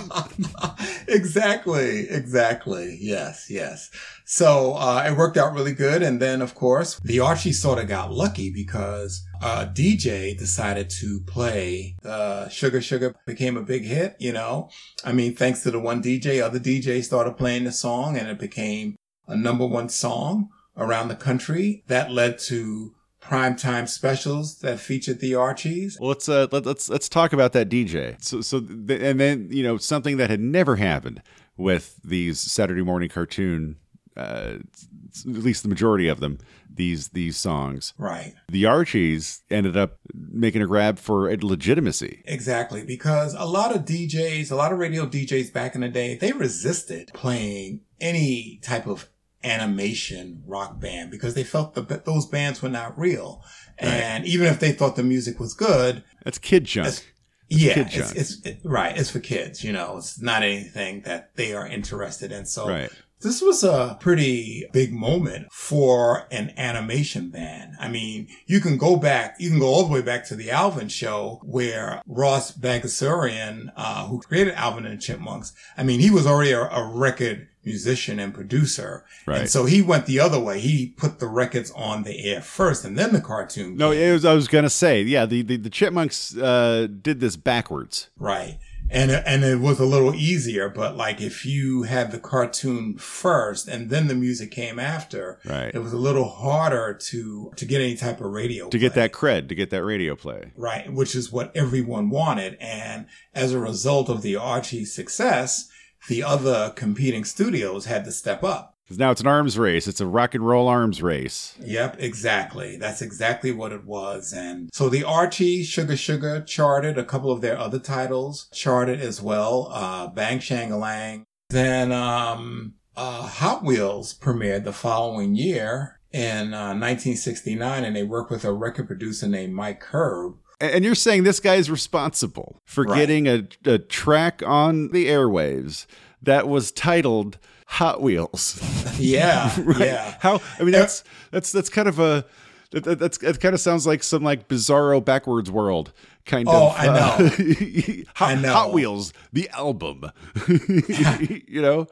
exactly. 1.09 2.09
Exactly. 2.09 2.99
Yes. 3.01 3.47
Yes. 3.51 3.91
So, 4.25 4.75
uh, 4.75 5.05
it 5.07 5.17
worked 5.17 5.37
out 5.37 5.53
really 5.53 5.75
good. 5.75 6.03
And 6.03 6.21
then, 6.21 6.43
of 6.43 6.55
course, 6.55 6.99
the 7.05 7.21
Archie 7.21 7.53
sort 7.53 7.79
of 7.79 7.89
got 7.89 8.13
lucky 8.13 8.51
because 8.51 9.25
a 9.43 9.67
DJ 9.67 10.37
decided 10.37 10.91
to 10.91 11.21
play 11.27 11.97
uh, 12.05 12.49
Sugar 12.49 12.81
Sugar 12.81 13.15
became 13.27 13.57
a 13.57 13.63
big 13.63 13.85
hit, 13.85 14.17
you 14.19 14.33
know. 14.33 14.71
I 15.05 15.13
mean, 15.13 15.37
thanks 15.37 15.63
to 15.63 15.71
the 15.71 15.79
one 15.79 16.03
DJ, 16.03 16.43
other 16.43 16.59
DJs 16.59 17.05
started 17.05 17.37
playing 17.37 17.65
the 17.65 17.73
song 17.73 18.17
and 18.17 18.29
it 18.29 18.39
became 18.39 18.97
a 19.29 19.37
number 19.37 19.67
one 19.67 19.89
song 19.89 20.49
around 20.77 21.09
the 21.09 21.17
country. 21.17 21.85
That 21.87 22.11
led 22.11 22.39
to 22.41 22.95
primetime 23.27 23.89
specials 23.89 24.59
that 24.61 24.79
featured 24.81 25.21
the 25.21 25.35
Archies. 25.35 25.99
Well, 26.01 26.09
let's 26.09 26.29
uh, 26.29 26.47
let, 26.53 26.65
let's 26.67 26.89
let's 26.89 27.09
talk 27.09 27.33
about 27.33 27.53
that 27.53 27.69
DJ. 27.69 28.23
So 28.23 28.41
so 28.41 28.61
th- 28.61 29.01
and 29.03 29.19
then 29.21 29.49
you 29.51 29.63
know 29.63 29.77
something 29.77 30.17
that 30.19 30.31
had 30.31 30.41
never 30.41 30.77
happened 30.77 31.23
with 31.57 31.99
these 32.05 32.39
Saturday 32.41 32.83
morning 32.83 33.09
cartoon, 33.09 33.77
uh, 34.17 34.59
at 34.59 35.25
least 35.27 35.63
the 35.63 35.69
majority 35.69 36.09
of 36.09 36.21
them. 36.21 36.39
These 36.73 37.09
these 37.09 37.39
songs, 37.39 37.95
Right. 37.97 38.35
the 38.51 38.67
Archies 38.67 39.43
ended 39.51 39.79
up 39.79 39.97
making 40.15 40.61
a 40.61 40.67
grab 40.67 40.99
for 40.99 41.35
legitimacy. 41.35 42.23
Exactly, 42.27 42.85
because 42.85 43.33
a 43.35 43.47
lot 43.47 43.75
of 43.75 43.87
DJs, 43.87 44.51
a 44.53 44.57
lot 44.57 44.73
of 44.75 44.79
radio 44.79 45.07
DJs 45.07 45.55
back 45.55 45.75
in 45.75 45.81
the 45.81 45.89
day, 45.89 46.17
they 46.17 46.33
resisted 46.33 47.11
playing 47.15 47.81
any 47.99 48.61
type 48.63 48.87
of 48.87 49.09
animation 49.45 50.43
rock 50.47 50.81
band 50.81 51.11
because 51.11 51.35
they 51.35 51.45
felt 51.45 51.75
that 51.75 52.05
those 52.05 52.27
bands 52.27 52.63
were 52.63 52.69
not 52.69 52.99
real. 52.99 53.43
And 53.79 54.25
even 54.27 54.47
if 54.47 54.59
they 54.59 54.73
thought 54.73 54.97
the 54.97 55.03
music 55.03 55.39
was 55.39 55.55
good, 55.55 56.03
That's 56.25 56.39
kid 56.39 56.65
junk. 56.65 56.87
That's- 56.87 57.05
yeah, 57.49 57.75
kid 57.75 57.87
it's, 57.87 57.95
junk. 57.95 58.17
it's 58.17 58.41
it, 58.45 58.61
right. 58.65 58.97
It's 58.97 59.11
for 59.11 59.21
kids, 59.21 59.63
you 59.63 59.73
know, 59.73 59.99
it's 59.99 60.21
not 60.21 60.43
anything 60.43 61.03
that 61.03 61.35
they 61.37 61.55
are 61.55 61.67
interested 61.67 62.33
in. 62.33 62.45
So 62.45 62.69
right. 62.69 62.91
this 63.21 63.41
was 63.41 63.63
a 63.63 63.97
pretty 64.01 64.67
big 64.73 64.93
moment 64.93 65.53
for 65.53 66.27
an 66.33 66.53
animation 66.57 67.31
band. 67.31 67.75
I 67.79 67.89
mean, 67.89 68.27
you 68.47 68.59
can 68.59 68.79
go 68.79 68.97
back, 68.97 69.37
you 69.39 69.49
can 69.49 69.61
go 69.61 69.67
all 69.67 69.85
the 69.85 69.93
way 69.93 70.03
back 70.03 70.27
to 70.27 70.35
the 70.35 70.51
Alvin 70.51 70.89
show 70.89 71.41
where 71.45 72.03
Ross 72.05 72.51
Bagdasarian, 72.51 73.73
uh, 73.77 74.09
who 74.09 74.21
created 74.21 74.55
Alvin 74.55 74.85
and 74.85 74.99
the 74.99 75.01
Chipmunks, 75.01 75.53
I 75.77 75.85
mean, 75.85 76.01
he 76.01 76.11
was 76.11 76.27
already 76.27 76.51
a, 76.51 76.63
a 76.63 76.91
record 76.93 77.47
musician 77.67 78.19
and 78.19 78.33
producer. 78.33 79.05
Right. 79.27 79.41
And 79.41 79.51
so 79.51 79.67
he 79.67 79.83
went 79.83 80.07
the 80.07 80.21
other 80.21 80.41
way. 80.41 80.61
He 80.61 80.87
put 80.97 81.19
the 81.19 81.27
records 81.27 81.71
on 81.73 82.05
the 82.05 82.25
air 82.25 82.41
first 82.41 82.85
and 82.87 82.97
then 82.97 83.13
the 83.13 83.21
cartoon. 83.21 83.77
No, 83.77 83.91
it 83.91 84.13
was, 84.13 84.25
I 84.25 84.33
was 84.33 84.49
gonna 84.49 84.71
say, 84.71 85.03
yeah, 85.03 85.27
the 85.27 85.43
the, 85.43 85.57
the 85.57 85.71
Chipmunks 85.71 86.35
uh, 86.37 86.87
did 87.03 87.21
this 87.21 87.37
backwards. 87.37 88.09
Right. 88.19 88.59
And 88.89 89.11
and 89.11 89.43
it 89.43 89.59
was 89.59 89.81
a 89.81 89.85
little 89.85 90.15
easier, 90.15 90.69
but 90.69 90.97
like 90.97 91.21
if 91.21 91.45
you 91.45 91.83
had 91.83 92.13
the 92.13 92.21
cartoon 92.21 92.97
first 92.99 93.67
and 93.67 93.91
then 93.91 94.07
the 94.07 94.15
music 94.15 94.53
came 94.53 94.79
after, 94.79 95.41
Right. 95.45 95.75
it 95.75 95.81
was 95.81 95.93
a 95.93 95.97
little 95.99 96.29
harder 96.29 96.95
to 97.11 97.51
to 97.57 97.65
get 97.67 97.81
any 97.81 97.97
type 97.97 98.21
of 98.21 98.31
radio 98.31 98.69
To 98.69 98.79
get 98.79 98.95
that 98.95 99.11
cred, 99.13 99.49
to 99.49 99.57
get 99.57 99.71
that 99.71 99.83
radio 99.83 100.15
play. 100.15 100.53
right, 100.57 100.93
which 100.93 101.17
is 101.17 101.33
what 101.33 101.51
everyone 101.57 102.11
wanted. 102.11 102.57
And 102.61 103.07
as 103.35 103.53
a 103.53 103.59
result 103.59 104.09
of 104.09 104.23
the 104.23 104.37
Archie 104.37 104.85
success, 104.85 105.69
the 106.09 106.23
other 106.23 106.73
competing 106.77 107.25
studios 107.25 107.87
had 107.87 108.05
to 108.05 108.13
step 108.13 108.43
up. 108.45 108.75
Because 108.85 108.99
now 108.99 109.11
it's 109.11 109.21
an 109.21 109.27
arms 109.27 109.59
race. 109.59 109.89
It's 109.89 110.01
a 110.01 110.07
rock 110.07 110.37
and 110.37 110.47
roll 110.47 110.69
arms 110.69 111.03
race. 111.03 111.57
Yep, 111.61 111.97
exactly. 111.99 112.77
That's 112.77 113.03
exactly 113.03 113.51
what 113.51 113.73
it 113.73 113.85
was. 113.85 114.33
And 114.33 114.71
so 114.73 114.89
the 114.89 115.03
Archie 115.03 115.65
Sugar 115.65 115.97
Sugar 115.97 116.41
charted 116.41 116.97
a 116.97 117.05
couple 117.05 117.33
of 117.33 117.41
their 117.41 117.59
other 117.59 117.81
titles, 117.81 118.49
charted 118.53 119.01
as 119.01 119.21
well. 119.21 119.69
Uh, 119.73 120.07
Bang 120.07 120.39
Shangalang. 120.39 121.25
Then, 121.51 121.91
um, 121.91 122.75
uh, 122.97 123.23
Hot 123.27 123.65
Wheels 123.65 124.15
premiered 124.17 124.65
the 124.65 124.73
following 124.73 125.35
year 125.35 125.99
in 126.13 126.55
uh, 126.55 126.73
1969 126.73 127.85
and 127.85 127.95
they 127.95 128.05
worked 128.05 128.31
with 128.31 128.45
a 128.45 128.53
record 128.53 128.87
producer 128.87 129.27
named 129.27 129.53
Mike 129.53 129.81
Curb. 129.81 130.37
And 130.61 130.85
you're 130.85 130.95
saying 130.95 131.25
this 131.25 131.41
guy 131.41 131.57
is 131.57 131.71
responsible 131.71 132.61
for 132.65 132.85
Right. 132.85 132.99
getting 132.99 133.27
a, 133.29 133.47
a 133.67 133.79
track 133.79 134.43
on 134.47 134.89
the 134.89 135.07
airwaves 135.07 135.87
that 136.23 136.49
was 136.49 136.73
titled 136.73 137.39
Hot 137.67 138.01
Wheels. 138.01 138.61
Yeah, 138.99 139.53
right? 139.63 139.79
yeah. 139.81 140.15
How? 140.21 140.41
I 140.59 140.63
mean, 140.63 140.73
that's 140.73 141.05
that's 141.31 141.53
that's 141.53 141.69
kind 141.69 141.87
of 141.89 141.99
a 141.99 142.25
that, 142.71 142.85
that- 142.85 142.99
that's 142.99 143.19
it. 143.23 143.41
Kind 143.41 143.53
of 143.55 143.61
sounds 143.61 143.87
like 143.87 144.03
some 144.03 144.23
like 144.25 144.49
bizarro 144.49 145.05
backwards 145.05 145.51
world 145.51 145.93
kind 146.25 146.49
Oh, 146.49 146.69
of. 146.69 146.73
Oh, 146.73 146.75
I 146.79 146.87
know. 146.87 147.27
Uh, 147.27 148.05
Hot, 148.15 148.31
I 148.31 148.35
know. 148.41 148.53
Hot 148.55 148.73
Wheels, 148.73 149.13
the 149.35 149.51
album. 149.51 150.11
you 150.49 151.61
know, 151.61 151.87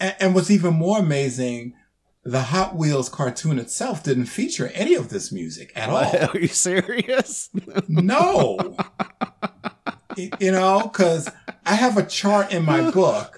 And, 0.00 0.14
and 0.18 0.34
what's 0.34 0.50
even 0.50 0.74
more 0.74 0.98
amazing, 0.98 1.74
the 2.22 2.42
Hot 2.42 2.76
Wheels 2.76 3.08
cartoon 3.08 3.58
itself 3.58 4.02
didn't 4.02 4.26
feature 4.26 4.68
any 4.74 4.94
of 4.94 5.08
this 5.08 5.32
music 5.32 5.72
at 5.74 5.88
all. 5.90 6.16
are 6.34 6.38
you 6.38 6.48
serious? 6.48 7.48
No. 7.88 8.76
You 10.40 10.52
know, 10.52 10.80
because 10.82 11.30
I 11.64 11.74
have 11.74 11.96
a 11.96 12.04
chart 12.04 12.52
in 12.52 12.64
my 12.64 12.90
book 12.90 13.36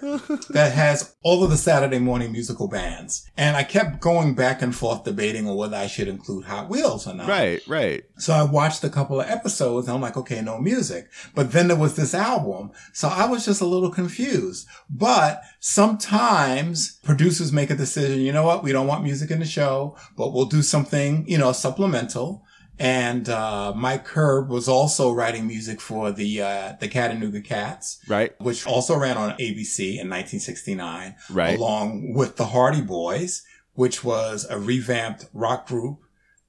that 0.51 0.73
has 0.73 1.14
all 1.23 1.45
of 1.45 1.51
the 1.51 1.57
Saturday 1.57 1.99
morning 1.99 2.33
musical 2.33 2.68
bands. 2.68 3.29
And 3.37 3.57
I 3.57 3.62
kept 3.62 4.01
going 4.01 4.35
back 4.35 4.62
and 4.62 4.75
forth 4.75 5.05
debating 5.05 5.47
on 5.49 5.57
whether 5.57 5.77
I 5.77 5.87
should 5.87 6.09
include 6.09 6.45
Hot 6.47 6.68
Wheels 6.68 7.07
or 7.07 7.14
not. 7.14 7.29
Right, 7.29 7.61
right. 7.68 8.05
So 8.16 8.33
I 8.33 8.45
watched 8.45 8.85
a 8.85 8.88
couple 8.88 9.21
of 9.21 9.29
episodes 9.29 9.87
and 9.87 9.95
I'm 9.95 10.01
like, 10.01 10.16
okay, 10.16 10.40
no 10.40 10.59
music. 10.59 11.09
But 11.35 11.53
then 11.53 11.68
there 11.68 11.77
was 11.77 11.95
this 11.95 12.14
album. 12.14 12.73
So 12.92 13.09
I 13.09 13.27
was 13.27 13.45
just 13.45 13.61
a 13.61 13.66
little 13.66 13.90
confused. 13.90 14.66
But 14.88 15.42
sometimes 15.61 16.99
producers 17.05 17.53
make 17.53 17.71
a 17.71 17.77
decision, 17.77 18.21
you 18.21 18.33
know 18.33 18.45
what? 18.45 18.62
We 18.62 18.73
don't 18.73 18.87
want 18.87 19.05
music 19.05 19.31
in 19.31 19.40
the 19.40 19.47
show, 19.47 19.97
but 20.16 20.33
we'll 20.33 20.47
do 20.47 20.62
something, 20.62 21.25
you 21.29 21.38
know, 21.38 21.53
supplemental. 21.53 22.45
And 22.78 23.28
uh, 23.28 23.72
Mike 23.76 24.04
Curb 24.04 24.48
was 24.48 24.68
also 24.68 25.12
writing 25.12 25.46
music 25.46 25.80
for 25.80 26.11
the 26.11 26.42
uh, 26.42 26.72
the 26.80 26.88
Chattanooga 26.88 27.40
Cats, 27.40 28.00
right? 28.08 28.38
Which 28.40 28.66
also 28.66 28.96
ran 28.96 29.16
on 29.16 29.30
ABC 29.38 30.00
in 30.00 30.08
1969, 30.08 31.14
right? 31.30 31.58
Along 31.58 32.12
with 32.14 32.37
the 32.37 32.46
Hardy 32.46 32.80
Boys, 32.80 33.42
which 33.74 34.02
was 34.02 34.46
a 34.48 34.58
revamped 34.58 35.26
rock 35.32 35.66
group 35.66 36.02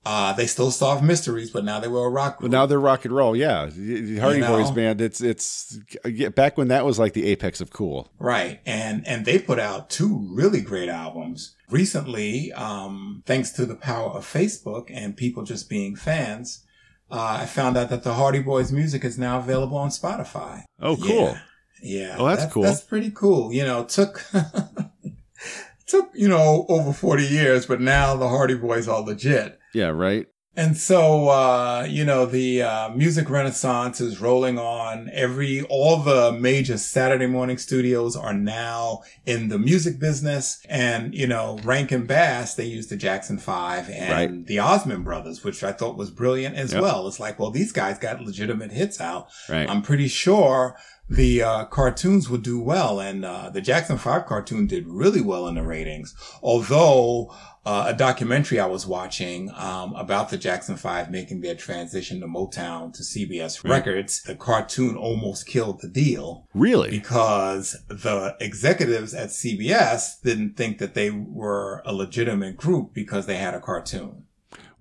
uh, 0.05 0.33
they 0.33 0.47
still 0.47 0.69
solve 0.69 1.01
mysteries, 1.01 1.49
but 1.49 1.63
now 1.63 1.79
they 1.79 1.87
were 1.87 2.05
a 2.05 2.09
rock 2.09 2.37
group. 2.37 2.51
Well, 2.51 2.61
now 2.61 2.65
they're 2.65 2.79
rock 2.79 3.05
and 3.05 3.15
roll. 3.15 3.35
Yeah, 3.35 3.67
the 3.67 4.17
Hardy 4.17 4.39
you 4.39 4.41
know? 4.41 4.57
Boys 4.57 4.71
band. 4.71 4.99
It's 4.99 5.21
it's 5.21 5.79
back 6.35 6.57
when 6.57 6.67
that 6.67 6.85
was 6.85 6.99
like 6.99 7.13
the 7.13 7.25
apex 7.27 7.61
of 7.61 7.71
cool. 7.71 8.11
Right, 8.19 8.59
and 8.65 9.07
and 9.07 9.25
they 9.25 9.39
put 9.39 9.59
out 9.59 9.89
two 9.89 10.27
really 10.29 10.59
great 10.59 10.89
albums 10.89 11.55
recently. 11.69 12.51
Um, 12.51 13.23
thanks 13.25 13.51
to 13.51 13.65
the 13.65 13.75
power 13.75 14.09
of 14.09 14.25
Facebook 14.25 14.91
and 14.93 15.15
people 15.15 15.43
just 15.43 15.69
being 15.69 15.95
fans, 15.95 16.65
uh, 17.09 17.37
I 17.41 17.45
found 17.45 17.77
out 17.77 17.89
that 17.89 18.03
the 18.03 18.15
Hardy 18.15 18.41
Boys 18.41 18.73
music 18.73 19.05
is 19.05 19.17
now 19.17 19.39
available 19.39 19.77
on 19.77 19.89
Spotify. 19.89 20.63
Oh, 20.81 20.97
cool. 20.97 21.37
Yeah. 21.81 22.07
yeah. 22.07 22.15
Oh, 22.19 22.27
that's 22.27 22.51
cool. 22.51 22.63
That's 22.63 22.81
pretty 22.81 23.11
cool. 23.11 23.53
You 23.53 23.63
know, 23.63 23.85
took. 23.85 24.25
took 25.85 26.09
you 26.13 26.29
know 26.29 26.65
over 26.69 26.93
40 26.93 27.25
years 27.25 27.65
but 27.65 27.81
now 27.81 28.15
the 28.15 28.29
hardy 28.29 28.55
boys 28.55 28.87
are 28.87 29.01
legit 29.01 29.59
yeah, 29.73 29.87
right. 29.87 30.27
And 30.55 30.77
so, 30.77 31.29
uh, 31.29 31.87
you 31.89 32.05
know, 32.05 32.27
the 32.27 32.61
uh, 32.61 32.89
music 32.89 33.27
renaissance 33.27 33.99
is 33.99 34.21
rolling 34.21 34.59
on. 34.59 35.09
Every, 35.11 35.63
all 35.63 35.97
the 35.97 36.31
major 36.31 36.77
Saturday 36.77 37.25
morning 37.25 37.57
studios 37.57 38.15
are 38.15 38.35
now 38.35 39.01
in 39.25 39.47
the 39.47 39.57
music 39.57 39.99
business. 39.99 40.63
And, 40.69 41.15
you 41.15 41.25
know, 41.25 41.57
Rankin 41.63 42.05
Bass, 42.05 42.53
they 42.53 42.65
used 42.65 42.91
the 42.91 42.97
Jackson 42.97 43.39
Five 43.39 43.89
and 43.89 44.11
right. 44.11 44.45
the 44.45 44.59
Osmond 44.59 45.03
Brothers, 45.03 45.43
which 45.43 45.63
I 45.63 45.71
thought 45.71 45.97
was 45.97 46.11
brilliant 46.11 46.55
as 46.55 46.71
yep. 46.71 46.83
well. 46.83 47.07
It's 47.07 47.19
like, 47.19 47.39
well, 47.39 47.49
these 47.49 47.71
guys 47.71 47.97
got 47.97 48.21
legitimate 48.21 48.71
hits 48.71 49.01
out. 49.01 49.29
Right. 49.49 49.67
I'm 49.67 49.81
pretty 49.81 50.07
sure 50.07 50.77
the 51.09 51.43
uh, 51.43 51.65
cartoons 51.65 52.29
would 52.29 52.43
do 52.43 52.59
well. 52.59 52.99
And 52.99 53.25
uh, 53.25 53.49
the 53.49 53.61
Jackson 53.61 53.97
5 53.97 54.25
cartoon 54.25 54.67
did 54.67 54.87
really 54.87 55.21
well 55.21 55.47
in 55.47 55.55
the 55.55 55.63
ratings. 55.63 56.15
Although 56.41 57.33
uh, 57.65 57.85
a 57.87 57.93
documentary 57.93 58.59
I 58.59 58.65
was 58.65 58.85
watching 58.85 59.49
um, 59.55 59.93
about 59.95 60.29
the 60.29 60.37
Jackson 60.37 60.75
Five 60.75 61.09
making 61.09 61.41
their 61.41 61.55
transition 61.55 62.19
to 62.19 62.27
Motown 62.27 62.93
to 62.93 63.03
CBS. 63.03 63.63
Records. 63.63 64.21
The 64.23 64.35
cartoon 64.35 64.97
almost 64.97 65.47
killed 65.47 65.81
the 65.81 65.87
deal. 65.87 66.47
Really? 66.53 66.89
Because 66.89 67.77
the 67.87 68.35
executives 68.41 69.13
at 69.13 69.29
CBS 69.29 70.21
didn't 70.21 70.57
think 70.57 70.79
that 70.79 70.93
they 70.93 71.09
were 71.09 71.81
a 71.85 71.93
legitimate 71.93 72.57
group 72.57 72.93
because 72.93 73.27
they 73.27 73.37
had 73.37 73.53
a 73.53 73.61
cartoon. 73.61 74.25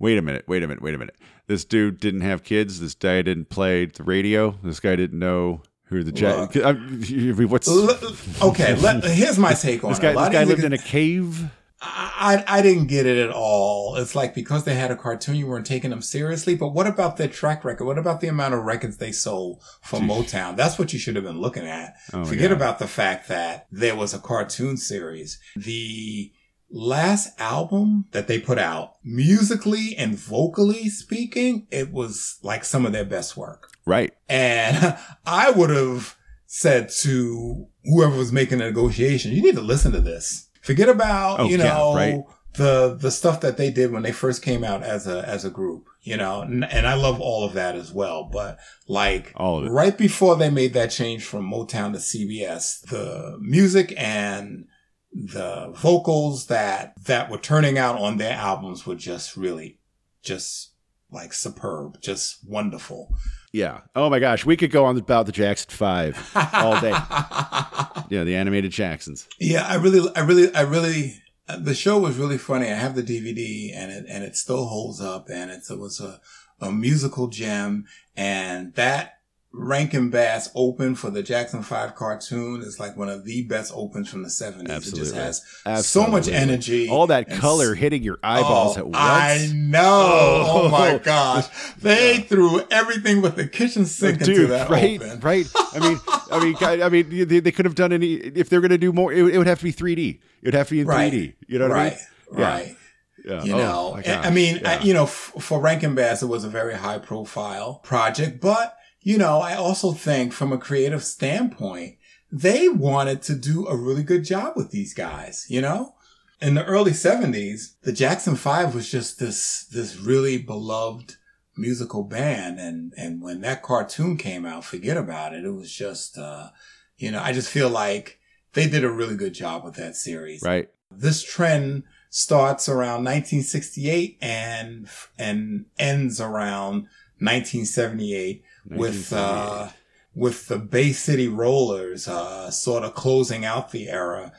Wait 0.01 0.19
a 0.19 0.23
minute. 0.23 0.45
Wait 0.49 0.65
a 0.65 0.67
minute. 0.67 0.83
Wait 0.83 0.95
a 0.95 0.99
minute. 0.99 1.17
This 1.47 1.65
dude 1.65 2.01
didn't 2.01 2.23
have 2.23 2.43
kids. 2.43 2.81
This 2.81 2.95
guy 2.95 3.23
didn't 3.23 3.49
play 3.49 3.87
the 3.87 4.03
radio. 4.03 4.59
This 4.65 4.81
guy 4.81 4.97
didn't 4.97 5.21
know 5.21 5.63
who 5.93 6.03
the 6.03 6.13
Jack. 6.13 6.55
What's 6.55 8.43
okay? 8.43 8.75
Let, 8.77 9.05
here's 9.05 9.39
my 9.39 9.53
take 9.53 9.85
on 9.85 9.91
this 9.91 9.99
guy, 9.99 10.11
it. 10.11 10.15
This 10.17 10.29
guy 10.31 10.45
lived 10.45 10.65
in 10.65 10.73
a 10.73 10.79
cave. 10.79 11.51
I, 11.85 12.45
I 12.47 12.63
didn't 12.63 12.87
get 12.87 13.07
it 13.07 13.19
at 13.19 13.31
all. 13.31 13.97
It's 13.97 14.15
like 14.15 14.35
because 14.35 14.63
they 14.65 14.75
had 14.75 14.93
a 14.93 14.97
cartoon, 14.97 15.35
you 15.35 15.49
weren't 15.49 15.67
taking 15.67 15.91
them 15.91 16.01
seriously. 16.01 16.55
But 16.55 16.69
what 16.69 16.87
about 16.87 17.17
their 17.17 17.27
track 17.27 17.65
record? 17.65 17.85
What 17.85 17.99
about 17.99 18.21
the 18.21 18.29
amount 18.29 18.55
of 18.55 18.63
records 18.63 18.99
they 18.99 19.11
sold 19.11 19.63
for 19.83 19.99
Motown? 19.99 20.57
That's 20.57 20.79
what 20.79 20.93
you 20.93 21.01
should 21.01 21.17
have 21.17 21.25
been 21.25 21.41
looking 21.41 21.67
at. 21.67 21.97
Oh, 22.13 22.25
Forget 22.25 22.51
yeah. 22.51 22.57
about 22.57 22.79
the 22.79 22.87
fact 22.87 23.27
that 23.29 23.67
there 23.73 23.97
was 23.97 24.15
a 24.15 24.21
cartoon 24.21 24.77
series. 24.77 25.41
The 25.57 26.33
last 26.71 27.39
album 27.41 28.07
that 28.13 28.29
they 28.29 28.39
put 28.39 28.59
out, 28.59 28.95
musically 29.03 29.97
and 29.97 30.17
vocally 30.17 30.89
speaking, 30.89 31.67
it 31.73 31.91
was 31.91 32.39
like 32.45 32.65
some 32.65 32.87
of 32.87 32.93
their 32.93 33.05
best 33.05 33.37
work. 33.37 33.72
Right. 33.85 34.13
And 34.29 34.97
I 35.27 35.51
would 35.51 35.71
have 35.71 36.17
said 36.47 36.91
to 36.91 37.67
whoever 37.85 38.17
was 38.17 38.33
making 38.33 38.59
the 38.59 38.67
negotiation, 38.67 39.33
you 39.33 39.43
need 39.43 39.57
to 39.57 39.63
listen 39.63 39.93
to 39.93 40.01
this 40.01 40.49
Forget 40.63 40.89
about, 40.89 41.41
oh, 41.41 41.49
you 41.49 41.59
know, 41.59 41.95
yeah, 41.97 42.15
right? 42.15 42.25
the, 42.55 42.97
the 42.99 43.11
stuff 43.11 43.41
that 43.41 43.57
they 43.57 43.71
did 43.71 43.91
when 43.91 44.03
they 44.03 44.13
first 44.13 44.43
came 44.43 44.63
out 44.63 44.85
as 44.85 45.09
a, 45.09 45.29
as 45.29 45.45
a 45.45 45.51
group, 45.51 45.87
you 46.03 46.17
know, 46.17 46.43
and, 46.43 46.65
and 46.65 46.87
I 46.87 46.95
love 46.95 47.21
all 47.21 47.45
of 47.45 47.55
that 47.55 47.75
as 47.75 47.93
well. 47.93 48.31
But 48.33 48.59
like 48.87 49.33
right 49.69 49.99
before 49.99 50.37
they 50.37 50.51
made 50.51 50.73
that 50.75 50.93
change 50.93 51.25
from 51.25 51.51
Motown 51.51 51.93
to 51.93 51.99
CBS, 51.99 52.81
the 52.83 53.39
music 53.41 53.93
and 53.97 54.67
the 55.13 55.73
vocals 55.77 56.47
that, 56.47 56.95
that 57.05 57.29
were 57.29 57.39
turning 57.39 57.79
out 57.79 57.99
on 57.99 58.19
their 58.19 58.35
albums 58.35 58.87
were 58.87 58.95
just 58.95 59.37
really 59.37 59.81
just 60.23 60.72
like 61.13 61.33
superb, 61.33 62.01
just 62.01 62.39
wonderful. 62.47 63.15
Yeah. 63.53 63.81
Oh 63.95 64.09
my 64.09 64.19
gosh, 64.19 64.47
we 64.47 64.57
could 64.57 64.71
go 64.71 64.85
on 64.85 64.97
about 64.97 65.27
the 65.27 65.33
Jackson 65.33 65.71
Five 65.71 66.31
all 66.55 66.81
day. 66.81 66.91
yeah, 68.09 68.25
the 68.25 68.35
animated 68.35 68.73
Jacksons. 68.73 69.29
Yeah, 69.39 69.67
I 69.67 69.75
really, 69.75 70.11
I 70.17 70.21
really, 70.21 70.55
I 70.55 70.63
really. 70.63 71.23
Uh, 71.49 71.59
the 71.59 71.75
show 71.75 71.99
was 71.99 72.17
really 72.17 72.39
funny. 72.39 72.67
I 72.71 72.75
have 72.75 72.95
the 72.95 73.03
DVD, 73.03 73.77
and 73.77 73.91
it 73.93 74.07
and 74.09 74.25
it 74.25 74.37
still 74.37 74.67
holds 74.67 75.01
up, 75.01 75.29
and 75.29 75.51
it's, 75.51 75.71
it 75.71 75.79
was 75.79 76.01
a 76.01 76.21
a 76.61 76.73
musical 76.73 77.27
gem, 77.29 77.87
and 78.17 78.73
that 78.75 79.19
Rankin 79.55 80.09
Bass 80.09 80.51
open 80.55 80.95
for 80.95 81.11
the 81.11 81.23
Jackson 81.23 81.63
5 81.63 81.95
cartoon 81.95 82.63
is 82.63 82.81
like 82.81 82.97
one 82.97 83.11
of 83.11 83.25
the 83.25 83.43
best 83.43 83.71
opens 83.75 84.09
from 84.09 84.23
the 84.23 84.31
70s. 84.31 84.71
Absolutely. 84.71 85.01
It 85.01 85.05
just 85.05 85.15
has 85.15 85.45
Absolutely. 85.67 85.83
so 85.83 86.07
much 86.11 86.29
energy. 86.29 86.89
All 86.89 87.07
that 87.09 87.29
color 87.29 87.73
s- 87.73 87.79
hitting 87.79 88.03
your 88.03 88.19
eyeballs 88.23 88.77
oh, 88.79 88.81
at 88.81 88.87
once. 88.87 88.97
I 88.97 89.51
know. 89.55 89.83
Oh, 89.83 90.63
oh 90.65 90.69
my 90.71 90.97
gosh. 90.97 91.47
They 91.77 92.15
yeah. 92.15 92.21
threw 92.21 92.63
everything 92.71 93.21
with 93.21 93.37
the 93.37 93.47
kitchen 93.47 93.85
sink 93.85 94.21
Dude, 94.21 94.29
into 94.29 94.47
that 94.49 94.71
right, 94.71 95.03
open. 95.03 95.21
Right. 95.21 95.47
I 95.55 95.79
mean, 95.81 96.01
I 96.31 96.43
mean, 96.43 96.83
I 96.83 96.89
mean, 96.89 97.29
they, 97.29 97.41
they 97.41 97.53
could 97.53 97.67
have 97.67 97.75
done 97.75 97.93
any, 97.93 98.15
if 98.15 98.49
they're 98.49 98.63
going 98.63 98.71
to 98.71 98.79
do 98.79 98.93
more, 98.93 99.13
it, 99.13 99.23
it, 99.35 99.39
would 99.39 99.47
have 99.47 99.59
to 99.59 99.65
be 99.65 99.73
3D. 99.73 100.15
It 100.15 100.21
would 100.47 100.55
have 100.55 100.69
to 100.69 100.75
be 100.75 100.81
in 100.81 100.87
right. 100.87 101.13
3D. 101.13 101.35
You 101.47 101.59
know 101.59 101.69
what 101.69 101.75
right. 101.75 101.93
I 101.93 102.35
mean? 102.35 102.41
Right. 102.43 102.77
Yeah. 103.25 103.45
You 103.45 103.55
oh, 103.55 103.59
know, 103.59 104.03
I 104.07 104.31
mean, 104.31 104.61
yeah. 104.63 104.79
I, 104.81 104.83
you 104.83 104.95
know, 104.95 105.05
f- 105.05 105.35
for 105.39 105.61
Rankin 105.61 105.95
Bass, 105.95 106.23
it 106.23 106.27
was 106.27 106.43
a 106.43 106.49
very 106.49 106.75
high 106.75 106.99
profile 106.99 107.75
project, 107.85 108.41
but 108.41 108.77
you 109.03 109.19
know, 109.19 109.41
I 109.41 109.55
also 109.55 109.93
think 109.93 110.33
from 110.33 110.53
a 110.53 110.59
creative 110.59 111.03
standpoint, 111.03 111.97
they 112.31 112.69
wanted 112.69 113.21
to 113.23 113.35
do 113.35 113.67
a 113.67 113.77
really 113.77 114.03
good 114.03 114.25
job 114.25 114.55
with 114.57 114.71
these 114.71 114.95
guys, 114.95 115.47
you 115.49 115.61
know? 115.61 115.95
In 116.41 116.55
the 116.55 116.65
early 116.65 116.93
70s, 116.93 117.75
the 117.83 117.93
Jackson 117.93 118.37
5 118.37 118.75
was 118.75 118.91
just 118.91 119.19
this 119.19 119.65
this 119.67 119.97
really 119.97 120.39
beloved 120.39 121.17
musical 121.57 122.03
band 122.03 122.59
and 122.59 122.95
and 122.97 123.21
when 123.21 123.43
that 123.43 123.63
cartoon 123.63 124.17
came 124.17 124.47
out, 124.47 124.65
forget 124.65 124.97
about 124.97 125.35
it. 125.35 125.45
It 125.45 125.51
was 125.51 125.73
just 125.73 126.19
uh 126.19 126.49
you 126.97 127.11
know, 127.11 127.21
I 127.21 127.33
just 127.33 127.51
feel 127.51 127.69
like 127.69 128.19
they 128.55 128.69
did 128.69 128.85
a 128.85 128.91
really 128.91 129.17
good 129.17 129.35
job 129.35 129.65
with 129.65 129.75
that 129.75 129.97
series. 129.97 130.43
Right. 130.43 130.69
This 130.91 131.23
trend 131.23 131.85
starts 132.11 132.69
around 132.69 133.05
1968 133.05 134.19
and 134.21 134.89
and 135.19 135.67
ends 135.79 136.21
around 136.21 136.87
1978 137.19 138.43
with 138.67 139.13
uh, 139.13 139.69
with 140.15 140.49
the 140.49 140.59
Bay 140.59 140.93
City 140.93 141.29
Rollers 141.29 142.09
uh, 142.09 142.51
sort 142.51 142.85
of 142.85 142.95
closing 142.95 143.45
out 143.45 143.73
the 143.73 143.89
era 143.89 144.33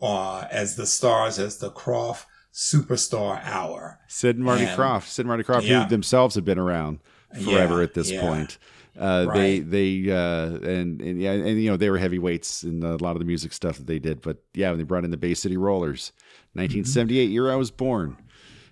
uh, 0.00 0.46
as 0.50 0.76
the 0.76 0.86
stars 0.86 1.38
as 1.38 1.58
the 1.58 1.70
Krofft 1.70 2.24
Superstar 2.52 3.44
Hour. 3.44 4.00
Sid 4.08 4.36
and 4.36 4.44
Marty 4.44 4.64
and, 4.64 4.78
Krofft, 4.78 5.08
Sid 5.08 5.24
and 5.24 5.28
Marty 5.28 5.42
Krofft, 5.42 5.66
yeah. 5.66 5.84
who 5.84 5.90
themselves 5.90 6.34
have 6.34 6.44
been 6.44 6.58
around 6.58 7.00
forever 7.44 7.78
yeah, 7.78 7.82
at 7.82 7.94
this 7.94 8.10
yeah. 8.10 8.20
point. 8.20 8.58
Uh, 8.98 9.26
right. 9.28 9.34
They 9.34 9.60
they 9.60 10.10
uh, 10.10 10.56
and 10.66 11.02
and 11.02 11.20
yeah 11.20 11.32
and 11.32 11.62
you 11.62 11.70
know 11.70 11.76
they 11.76 11.90
were 11.90 11.98
heavyweights 11.98 12.64
in 12.64 12.82
a 12.82 12.96
lot 12.96 13.12
of 13.12 13.18
the 13.18 13.26
music 13.26 13.52
stuff 13.52 13.76
that 13.76 13.86
they 13.86 13.98
did, 13.98 14.22
but 14.22 14.38
yeah, 14.54 14.70
when 14.70 14.78
they 14.78 14.84
brought 14.84 15.04
in 15.04 15.10
the 15.10 15.18
Bay 15.18 15.34
City 15.34 15.58
Rollers, 15.58 16.12
1978 16.54 17.24
mm-hmm. 17.24 17.32
year 17.32 17.52
I 17.52 17.56
was 17.56 17.70
born. 17.70 18.16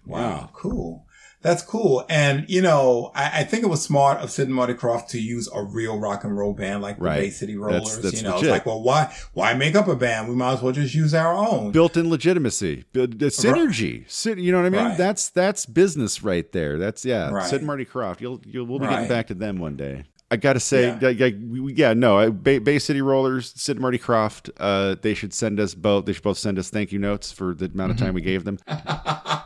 Wow, 0.06 0.50
cool. 0.52 1.03
That's 1.44 1.62
cool. 1.62 2.06
And, 2.08 2.46
you 2.48 2.62
know, 2.62 3.12
I, 3.14 3.40
I, 3.40 3.44
think 3.44 3.64
it 3.64 3.66
was 3.66 3.82
smart 3.82 4.18
of 4.20 4.30
Sid 4.30 4.46
and 4.46 4.54
Marty 4.54 4.72
Krofft 4.72 5.08
to 5.08 5.20
use 5.20 5.46
a 5.54 5.62
real 5.62 5.98
rock 5.98 6.24
and 6.24 6.34
roll 6.34 6.54
band 6.54 6.80
like 6.80 6.96
right. 6.98 7.16
the 7.16 7.26
Bay 7.26 7.30
City 7.30 7.54
Rollers. 7.54 7.82
That's, 7.82 7.96
that's 7.96 8.16
you 8.16 8.22
know, 8.22 8.36
legit. 8.36 8.48
it's 8.48 8.50
like, 8.50 8.64
well, 8.64 8.82
why, 8.82 9.14
why 9.34 9.52
make 9.52 9.74
up 9.74 9.86
a 9.86 9.94
band? 9.94 10.30
We 10.30 10.36
might 10.36 10.54
as 10.54 10.62
well 10.62 10.72
just 10.72 10.94
use 10.94 11.12
our 11.12 11.34
own. 11.34 11.70
Built 11.70 11.98
in 11.98 12.08
legitimacy, 12.08 12.86
the 12.94 13.08
synergy. 13.08 14.06
Right. 14.26 14.38
You 14.38 14.52
know 14.52 14.58
what 14.58 14.66
I 14.66 14.70
mean? 14.70 14.84
Right. 14.86 14.96
That's, 14.96 15.28
that's 15.28 15.66
business 15.66 16.22
right 16.22 16.50
there. 16.52 16.78
That's, 16.78 17.04
yeah. 17.04 17.38
Sid 17.42 17.58
and 17.58 17.66
Marty 17.66 17.84
Krofft. 17.84 18.22
You'll, 18.22 18.40
you'll, 18.46 18.64
we'll 18.64 18.78
be 18.78 18.86
getting 18.86 19.08
back 19.08 19.26
to 19.26 19.34
them 19.34 19.58
one 19.58 19.76
day. 19.76 20.04
I 20.30 20.36
gotta 20.36 20.58
say, 20.58 20.96
Yeah. 21.00 21.28
yeah, 21.28 21.92
no, 21.92 22.32
Bay, 22.32 22.58
Bay 22.58 22.78
City 22.78 23.02
Rollers, 23.02 23.52
Sid 23.54 23.76
and 23.76 23.82
Marty 23.82 23.98
Krofft, 23.98 24.50
uh, 24.56 24.96
they 25.00 25.12
should 25.12 25.34
send 25.34 25.60
us 25.60 25.74
both. 25.74 26.06
They 26.06 26.14
should 26.14 26.22
both 26.22 26.38
send 26.38 26.58
us 26.58 26.70
thank 26.70 26.90
you 26.90 26.98
notes 26.98 27.30
for 27.30 27.54
the 27.54 27.66
amount 27.66 27.90
of 27.92 27.96
Mm-hmm. 27.98 28.06
time 28.06 28.14
we 28.14 28.22
gave 28.22 28.44
them. 28.44 28.58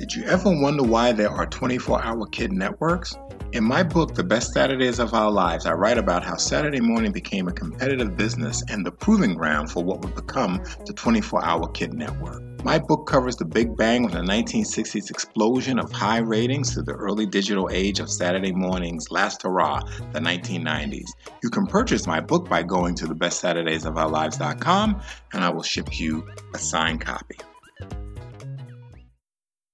Did 0.00 0.12
you 0.12 0.24
ever 0.24 0.50
wonder 0.50 0.82
why 0.82 1.12
there 1.12 1.30
are 1.30 1.46
24 1.46 2.04
hour 2.04 2.26
kid 2.26 2.50
networks? 2.50 3.14
In 3.52 3.62
my 3.62 3.84
book, 3.84 4.16
The 4.16 4.24
Best 4.24 4.52
Saturdays 4.52 4.98
of 4.98 5.14
Our 5.14 5.30
Lives, 5.30 5.66
I 5.66 5.72
write 5.72 5.98
about 5.98 6.24
how 6.24 6.34
Saturday 6.34 6.80
morning 6.80 7.12
became 7.12 7.46
a 7.46 7.52
competitive 7.52 8.16
business 8.16 8.64
and 8.68 8.84
the 8.84 8.90
proving 8.90 9.34
ground 9.34 9.70
for 9.70 9.84
what 9.84 10.00
would 10.00 10.16
become 10.16 10.60
the 10.84 10.92
24 10.92 11.44
hour 11.44 11.68
kid 11.68 11.94
network. 11.94 12.42
My 12.64 12.80
book 12.80 13.06
covers 13.06 13.36
the 13.36 13.44
big 13.44 13.76
bang 13.76 14.04
of 14.04 14.10
the 14.10 14.18
1960s 14.18 15.10
explosion 15.10 15.78
of 15.78 15.92
high 15.92 16.18
ratings 16.18 16.74
to 16.74 16.82
the 16.82 16.94
early 16.94 17.26
digital 17.26 17.70
age 17.70 18.00
of 18.00 18.10
Saturday 18.10 18.52
morning's 18.52 19.12
last 19.12 19.42
hurrah, 19.42 19.80
the 20.12 20.18
1990s. 20.18 21.06
You 21.44 21.50
can 21.50 21.66
purchase 21.66 22.04
my 22.04 22.20
book 22.20 22.48
by 22.48 22.64
going 22.64 22.96
to 22.96 23.06
thebestsaturdaysofourlives.com 23.06 25.02
and 25.32 25.44
I 25.44 25.50
will 25.50 25.62
ship 25.62 26.00
you 26.00 26.26
a 26.52 26.58
signed 26.58 27.00
copy. 27.00 27.36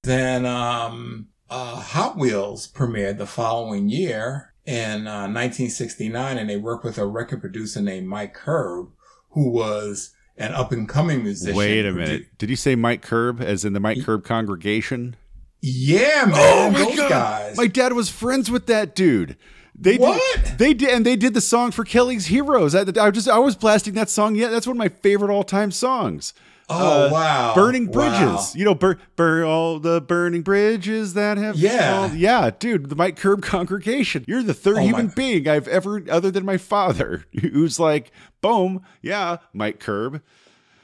Then 0.03 0.47
um, 0.47 1.29
uh, 1.49 1.77
Hot 1.77 2.17
Wheels 2.17 2.71
premiered 2.71 3.19
the 3.19 3.27
following 3.27 3.89
year 3.89 4.55
in 4.65 5.07
uh, 5.07 5.29
1969, 5.29 6.39
and 6.39 6.49
they 6.49 6.57
worked 6.57 6.85
with 6.85 6.99
a 6.99 7.07
record 7.07 7.41
producer 7.41 7.81
named 7.83 8.07
Mike 8.09 8.35
Curb, 8.35 8.89
who 9.31 9.51
was 9.51 10.15
an 10.37 10.53
up 10.53 10.73
and 10.73 10.89
coming 10.89 11.23
musician. 11.23 11.57
Wait 11.57 11.85
a 11.85 11.93
minute. 11.93 12.39
Did 12.39 12.49
you 12.51 12.57
say 12.57 12.75
Mike 12.77 13.03
Curb, 13.03 13.41
as 13.43 13.65
in 13.65 13.75
the 13.75 13.81
Mike 13.81 14.03
Curb 14.05 14.25
congregation? 14.25 15.17
Yeah, 15.61 16.25
man, 16.25 16.35
Oh 16.35 16.71
my 16.71 16.79
those 16.79 16.97
god! 16.97 17.11
guys. 17.11 17.57
My 17.59 17.67
dad 17.67 17.93
was 17.93 18.09
friends 18.09 18.51
with 18.51 18.67
that 18.67 18.95
dude. 18.97 19.37
They 19.79 19.99
What? 19.99 20.23
Did, 20.45 20.59
they 20.59 20.73
did, 20.75 20.89
and 20.91 21.05
they 21.05 21.17
did 21.17 21.35
the 21.35 21.41
song 21.43 21.71
for 21.71 21.85
Kelly's 21.85 22.27
Heroes. 22.27 22.75
I, 22.75 22.81
I 23.01 23.11
just 23.11 23.29
I 23.29 23.39
was 23.39 23.57
blasting 23.57 23.95
that 23.95 24.09
song. 24.09 24.35
Yeah, 24.35 24.49
that's 24.49 24.67
one 24.67 24.77
of 24.77 24.79
my 24.79 24.89
favorite 24.89 25.31
all 25.31 25.45
time 25.45 25.71
songs. 25.71 26.33
Oh 26.71 27.07
uh, 27.07 27.11
wow, 27.13 27.55
Burning 27.55 27.87
Bridges. 27.87 28.21
Wow. 28.21 28.47
You 28.55 28.65
know, 28.65 28.75
bur- 28.75 28.99
burn 29.17 29.45
all 29.45 29.79
the 29.79 30.01
burning 30.01 30.43
bridges 30.43 31.15
that 31.15 31.37
have. 31.39 31.57
Yeah. 31.57 32.13
yeah, 32.13 32.51
dude. 32.59 32.89
The 32.89 32.97
Mike 32.97 33.17
Curb 33.17 33.43
congregation. 33.43 34.25
You're 34.29 34.43
the 34.43 34.55
third 34.55 34.79
Oh, 34.79 34.81
human 34.83 35.07
my- 35.07 35.15
being 35.15 35.49
I've 35.49 35.69
ever, 35.69 36.03
other 36.11 36.31
than 36.31 36.45
my 36.45 36.57
father, 36.57 37.27
who's 37.41 37.79
like, 37.81 38.11
boom, 38.41 38.83
yeah, 39.03 39.39
Mike 39.53 39.81
Curb. 39.81 40.23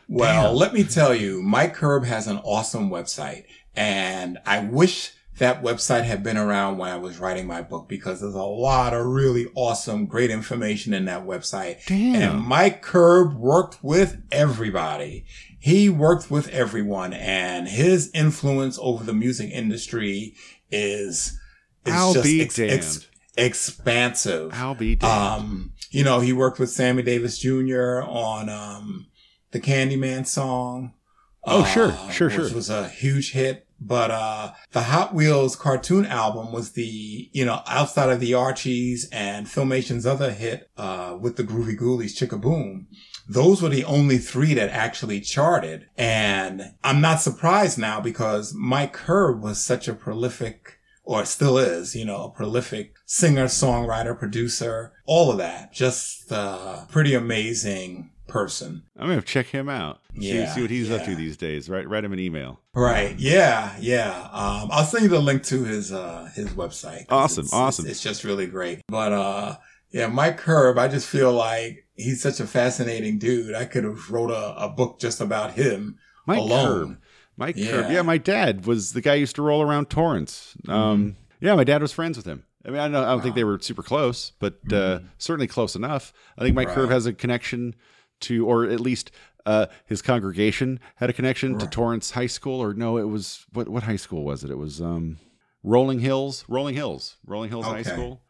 Well, 0.09 0.49
Damn. 0.51 0.57
let 0.57 0.73
me 0.73 0.85
tell 0.85 1.15
you, 1.15 1.43
Mike 1.43 1.75
Curb 1.75 2.05
has 2.05 2.27
an 2.29 2.39
awesome 2.45 2.91
website, 2.91 3.45
and 3.75 4.39
I 4.47 4.61
wish 4.61 5.13
that 5.39 5.63
website 5.63 6.05
had 6.05 6.23
been 6.23 6.37
around 6.39 6.79
when 6.79 6.89
I 6.91 6.97
was 6.97 7.19
writing 7.19 7.47
my 7.47 7.61
book 7.61 7.89
because 7.89 8.21
there's 8.23 8.33
a 8.35 8.43
lot 8.43 8.95
of 8.95 9.05
really 9.05 9.49
awesome, 9.55 10.07
great 10.07 10.31
information 10.31 10.95
in 10.95 11.05
that 11.07 11.27
website. 11.27 11.85
Damn. 11.87 12.15
And 12.37 12.43
Mike 12.43 12.81
Curb 12.81 13.37
worked 13.37 13.83
with 13.85 14.23
everybody. 14.33 15.27
He 15.67 15.89
worked 15.89 16.31
with 16.31 16.47
everyone, 16.51 17.13
and 17.13 17.67
his 17.67 18.13
influence 18.15 18.79
over 18.81 19.03
the 19.03 19.13
music 19.13 19.51
industry 19.51 20.37
is, 20.71 21.37
is 21.85 21.93
I'll 21.93 22.13
just 22.13 22.25
be 22.25 22.41
ex- 22.41 22.57
ex- 22.61 23.09
expansive. 23.37 24.53
I'll 24.55 24.77
be 24.77 24.95
damned. 24.95 25.43
Um, 25.43 25.73
you 25.91 26.05
know, 26.05 26.21
he 26.21 26.33
worked 26.33 26.61
with 26.61 26.71
Sammy 26.71 27.03
Davis 27.03 27.39
Jr. 27.39 28.01
on 28.01 28.49
um, 28.49 29.09
the 29.51 29.59
Candyman 29.59 30.25
song. 30.25 30.95
Oh, 31.43 31.65
sure, 31.65 31.91
uh, 31.91 32.11
sure, 32.11 32.29
which 32.29 32.37
sure. 32.37 32.55
was 32.55 32.71
a 32.71 32.89
huge 32.89 33.33
hit. 33.33 33.67
But 33.81 34.13
uh, 34.13 34.53
the 34.71 34.83
Hot 34.83 35.15
Wheels 35.15 35.57
cartoon 35.57 36.07
album 36.07 36.53
was 36.53 36.73
the, 36.73 37.29
you 37.33 37.45
know, 37.45 37.63
outside 37.67 38.11
of 38.11 38.21
the 38.21 38.35
Archies 38.35 39.09
and 39.11 39.49
Filmation's 39.49 40.07
other 40.07 40.31
hit 40.31 40.71
uh, 40.77 41.19
with 41.21 41.37
the 41.37 41.43
Groovie 41.43 41.77
Goolies, 41.77 42.17
Chickaboom. 42.17 42.87
Those 43.29 43.61
were 43.63 43.69
the 43.69 43.85
only 43.85 44.19
three 44.19 44.55
that 44.55 44.71
actually 44.71 45.21
charted. 45.21 45.89
And 45.97 46.75
I'm 46.85 47.01
not 47.01 47.21
surprised 47.21 47.79
now 47.79 48.01
because 48.01 48.55
Mike 48.55 48.93
Curb 48.93 49.43
was 49.43 49.65
such 49.65 49.89
a 49.89 49.95
prolific 49.95 50.79
or 51.05 51.25
still 51.25 51.57
is, 51.59 51.95
you 51.95 52.05
know, 52.05 52.25
a 52.25 52.31
prolific 52.31 52.95
singer, 53.05 53.45
songwriter, 53.47 54.19
producer, 54.19 54.93
all 55.07 55.31
of 55.31 55.39
that. 55.39 55.73
Just 55.73 56.31
a 56.33 56.87
pretty 56.91 57.15
amazing 57.15 58.11
person. 58.27 58.83
I'm 58.99 59.09
gonna 59.09 59.23
check 59.23 59.47
him 59.47 59.69
out. 59.69 60.01
See- 60.21 60.37
Yeah, 60.37 60.53
see, 60.53 60.63
what 60.63 60.71
he's 60.71 60.91
up 60.91 61.05
to 61.05 61.15
these 61.15 61.37
days. 61.37 61.69
Write 61.69 61.89
write 61.89 62.05
him 62.05 62.13
an 62.13 62.19
email. 62.19 62.61
Right. 62.75 63.17
Yeah. 63.19 63.77
Yeah. 63.79 64.11
Um, 64.33 64.69
I'll 64.73 64.85
send 64.85 65.05
you 65.05 65.09
the 65.11 65.21
link 65.21 65.45
to 65.45 65.63
his, 65.63 65.93
uh, 65.93 66.29
his 66.35 66.49
website. 66.51 67.05
Awesome, 67.09 67.45
it's- 67.45 67.53
awesome. 67.53 67.85
It's, 67.87 67.93
it's 67.97 68.03
just 68.03 68.25
really 68.25 68.47
great. 68.49 68.81
But, 68.89 69.13
uh, 69.13 69.57
yeah, 69.93 70.09
Mike 70.09 70.39
Curb, 70.39 70.77
I 70.77 70.89
just 70.89 71.07
feel 71.07 71.33
like 71.33 71.86
he's 71.97 72.23
such 72.23 72.41
a 72.41 72.47
fascinating 72.47 73.19
dude. 73.19 73.55
I 73.55 73.65
could 73.65 73.85
have 73.85 74.11
wrote 74.11 74.31
a, 74.31 74.55
a 74.65 74.69
book 74.69 74.99
just 74.99 75.21
about 75.21 75.53
him 75.53 75.99
Mike 76.27 76.39
alone. 76.39 76.67
Curb. 76.89 76.99
Mike 77.37 77.57
Yeah. 77.57 77.71
Curb. 77.71 77.91
Yeah, 77.93 78.03
my 78.03 78.19
dad 78.19 78.67
was 78.67 78.93
the 78.93 79.01
guy 79.01 79.15
who 79.17 79.21
used 79.21 79.37
to 79.37 79.43
roll 79.43 79.63
around 79.63 79.91
Torrance. 79.91 80.57
Mm-hmm. 80.67 80.71
Um, 80.73 81.17
yeah, 81.41 81.55
my 81.55 81.65
dad 81.65 81.83
was 81.83 81.93
friends 81.93 82.17
with 82.17 82.27
him. 82.27 82.45
I 82.65 82.71
mean, 82.71 82.81
I 82.81 82.89
don't, 82.89 83.05
I 83.05 83.09
don't 83.13 83.21
think 83.23 83.35
they 83.37 83.45
were 83.45 83.59
super 83.61 83.83
close, 83.83 84.33
but 84.41 84.55
uh, 84.73 84.99
Mm-hmm. 84.99 85.07
certainly 85.19 85.47
close 85.47 85.77
enough. 85.77 86.13
I 86.39 86.43
think 86.43 86.55
Mike 86.57 86.69
Curb 86.71 86.91
has 86.91 87.07
a 87.07 87.13
connection 87.13 87.75
to, 88.21 88.47
or 88.47 88.65
at 88.65 88.81
least 88.81 89.11
uh, 89.45 89.67
his 89.85 90.03
congregation 90.03 90.81
had 90.97 91.09
a 91.09 91.13
connection 91.13 91.59
to 91.59 91.67
Torrance 91.69 92.11
High 92.11 92.27
School, 92.27 92.61
or 92.61 92.75
no, 92.75 92.97
it 92.99 93.05
was 93.09 93.47
what? 93.53 93.69
What 93.69 93.85
high 93.85 93.95
school 93.97 94.25
was 94.25 94.43
it? 94.43 94.51
It 94.51 94.59
was 94.59 94.81
um, 94.81 95.19
Rolling 95.63 96.01
Hills. 96.01 96.45
Rolling 96.49 96.75
Hills. 96.75 97.19
Rolling 97.25 97.51
Hills 97.51 97.67
High 97.67 97.83
School. 97.83 98.23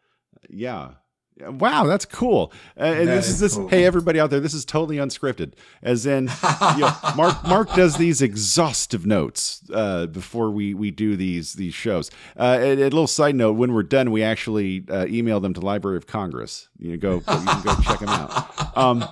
Yeah. 0.49 0.91
Wow, 1.45 1.85
that's 1.85 2.05
cool. 2.05 2.51
Uh, 2.79 2.83
and 2.83 3.07
That 3.07 3.15
this 3.15 3.27
is 3.27 3.33
is 3.35 3.39
this. 3.39 3.55
cool. 3.55 3.67
Hey, 3.67 3.85
everybody 3.85 4.19
out 4.19 4.29
there, 4.31 4.39
this 4.39 4.53
is 4.55 4.65
totally 4.65 4.97
unscripted. 4.97 5.53
As 5.83 6.05
in, 6.05 6.31
you 6.75 6.79
know, 6.81 6.91
Mark 7.15 7.43
Mark 7.47 7.73
does 7.75 7.97
these 7.97 8.21
exhaustive 8.21 9.05
notes 9.05 9.61
uh, 9.73 10.07
before 10.07 10.49
we 10.49 10.73
we 10.73 10.89
do 10.89 11.15
these 11.15 11.53
these 11.53 11.73
shows. 11.75 12.09
Uh, 12.39 12.57
and 12.59 12.79
a 12.79 12.83
little 12.85 13.05
side 13.07 13.35
note: 13.35 13.53
when 13.53 13.73
we're 13.73 13.83
done, 13.83 14.11
we 14.11 14.23
actually 14.23 14.83
uh, 14.89 15.05
email 15.07 15.39
them 15.39 15.53
to 15.53 15.59
Library 15.61 15.97
of 15.97 16.07
Congress. 16.07 16.69
You 16.79 16.91
know, 16.91 16.97
go 16.97 17.13
you 17.15 17.21
can 17.45 17.63
go 17.63 17.75
check 17.83 17.99
them 17.99 18.09
out. 18.09 18.77
Um, 18.77 19.05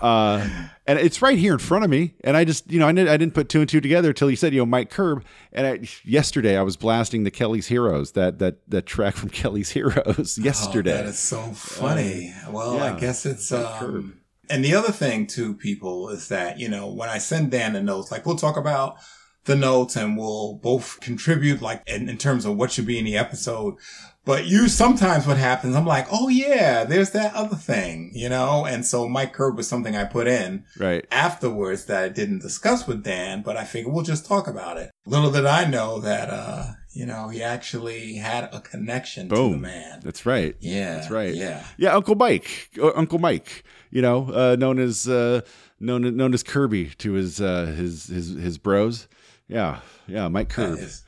uh, 0.00 0.48
and 0.86 0.98
it's 0.98 1.20
right 1.20 1.38
here 1.38 1.52
in 1.52 1.58
front 1.58 1.84
of 1.84 1.90
me. 1.90 2.14
And 2.24 2.36
I 2.36 2.44
just, 2.44 2.70
you 2.70 2.78
know, 2.78 2.88
I 2.88 2.92
didn't, 2.92 3.08
I 3.08 3.16
didn't 3.16 3.34
put 3.34 3.48
two 3.48 3.60
and 3.60 3.68
two 3.68 3.80
together 3.80 4.08
until 4.08 4.30
you 4.30 4.36
said, 4.36 4.52
you 4.52 4.60
know, 4.60 4.66
Mike 4.66 4.90
Curb. 4.90 5.24
And 5.52 5.66
I, 5.66 5.88
yesterday 6.04 6.56
I 6.56 6.62
was 6.62 6.76
blasting 6.76 7.24
the 7.24 7.30
Kelly's 7.30 7.66
Heroes, 7.66 8.12
that 8.12 8.38
that 8.38 8.58
that 8.68 8.86
track 8.86 9.16
from 9.16 9.28
Kelly's 9.30 9.70
Heroes 9.70 10.38
yesterday. 10.38 10.92
Oh, 10.92 10.96
that 10.96 11.06
is 11.06 11.18
so 11.18 11.40
funny. 11.52 12.34
well, 12.50 12.76
yeah. 12.76 12.94
I 12.94 12.98
guess 12.98 13.26
it's 13.26 13.52
um 13.52 14.20
and 14.50 14.64
the 14.64 14.74
other 14.74 14.92
thing 14.92 15.26
too, 15.26 15.54
people, 15.54 16.08
is 16.08 16.28
that, 16.28 16.58
you 16.58 16.68
know, 16.68 16.88
when 16.88 17.08
I 17.08 17.18
send 17.18 17.50
Dan 17.50 17.74
the 17.74 17.82
notes, 17.82 18.10
like 18.10 18.24
we'll 18.24 18.36
talk 18.36 18.56
about 18.56 18.96
the 19.44 19.56
notes 19.56 19.96
and 19.96 20.16
we'll 20.16 20.54
both 20.54 21.00
contribute 21.00 21.62
like 21.62 21.82
in, 21.86 22.08
in 22.08 22.18
terms 22.18 22.44
of 22.44 22.56
what 22.56 22.70
should 22.70 22.86
be 22.86 22.98
in 22.98 23.04
the 23.04 23.16
episode. 23.16 23.76
But 24.24 24.44
you 24.44 24.68
sometimes 24.68 25.26
what 25.26 25.38
happens, 25.38 25.74
I'm 25.74 25.86
like, 25.86 26.06
oh 26.12 26.28
yeah, 26.28 26.84
there's 26.84 27.12
that 27.12 27.34
other 27.34 27.56
thing, 27.56 28.10
you 28.12 28.28
know? 28.28 28.66
And 28.66 28.84
so 28.84 29.08
Mike 29.08 29.32
Curb 29.32 29.56
was 29.56 29.66
something 29.66 29.96
I 29.96 30.04
put 30.04 30.26
in 30.26 30.64
right. 30.78 31.06
afterwards 31.10 31.86
that 31.86 32.04
I 32.04 32.08
didn't 32.10 32.42
discuss 32.42 32.86
with 32.86 33.02
Dan, 33.02 33.40
but 33.40 33.56
I 33.56 33.64
figured 33.64 33.94
we'll 33.94 34.04
just 34.04 34.26
talk 34.26 34.46
about 34.46 34.76
it. 34.76 34.90
Little 35.06 35.30
did 35.30 35.46
I 35.46 35.64
know 35.64 35.98
that, 36.00 36.28
uh, 36.28 36.72
you 36.92 37.06
know, 37.06 37.28
he 37.30 37.42
actually 37.42 38.16
had 38.16 38.50
a 38.52 38.60
connection 38.60 39.30
to 39.30 39.34
the 39.34 39.40
Boom. 39.40 39.62
man. 39.62 40.00
That's 40.02 40.26
right. 40.26 40.56
Yeah. 40.60 40.96
That's 40.96 41.10
right. 41.10 41.34
Yeah. 41.34 41.64
Yeah, 41.78 41.94
Uncle 41.94 42.16
Mike, 42.16 42.68
uh, 42.78 42.92
Uncle 42.94 43.18
Mike, 43.18 43.64
you 43.90 44.02
know, 44.02 44.30
uh, 44.30 44.56
known 44.58 44.78
as 44.78 45.08
uh, 45.08 45.40
known 45.80 46.16
known 46.16 46.34
as 46.34 46.42
Kirby 46.42 46.90
to 46.98 47.12
his 47.12 47.40
uh, 47.40 47.66
his 47.66 48.08
his 48.08 48.34
his 48.34 48.58
bros. 48.58 49.08
Yeah, 49.48 49.80
yeah, 50.06 50.28
Mike 50.28 50.48
That 50.50 50.54
Curb. 50.54 50.78
is, 50.78 51.02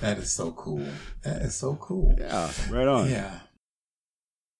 that 0.00 0.18
is 0.18 0.32
so 0.32 0.50
cool. 0.52 0.84
That 1.22 1.42
is 1.42 1.54
so 1.54 1.76
cool. 1.76 2.14
Yeah, 2.18 2.50
right 2.68 2.88
on. 2.88 3.08
Yeah. 3.08 3.38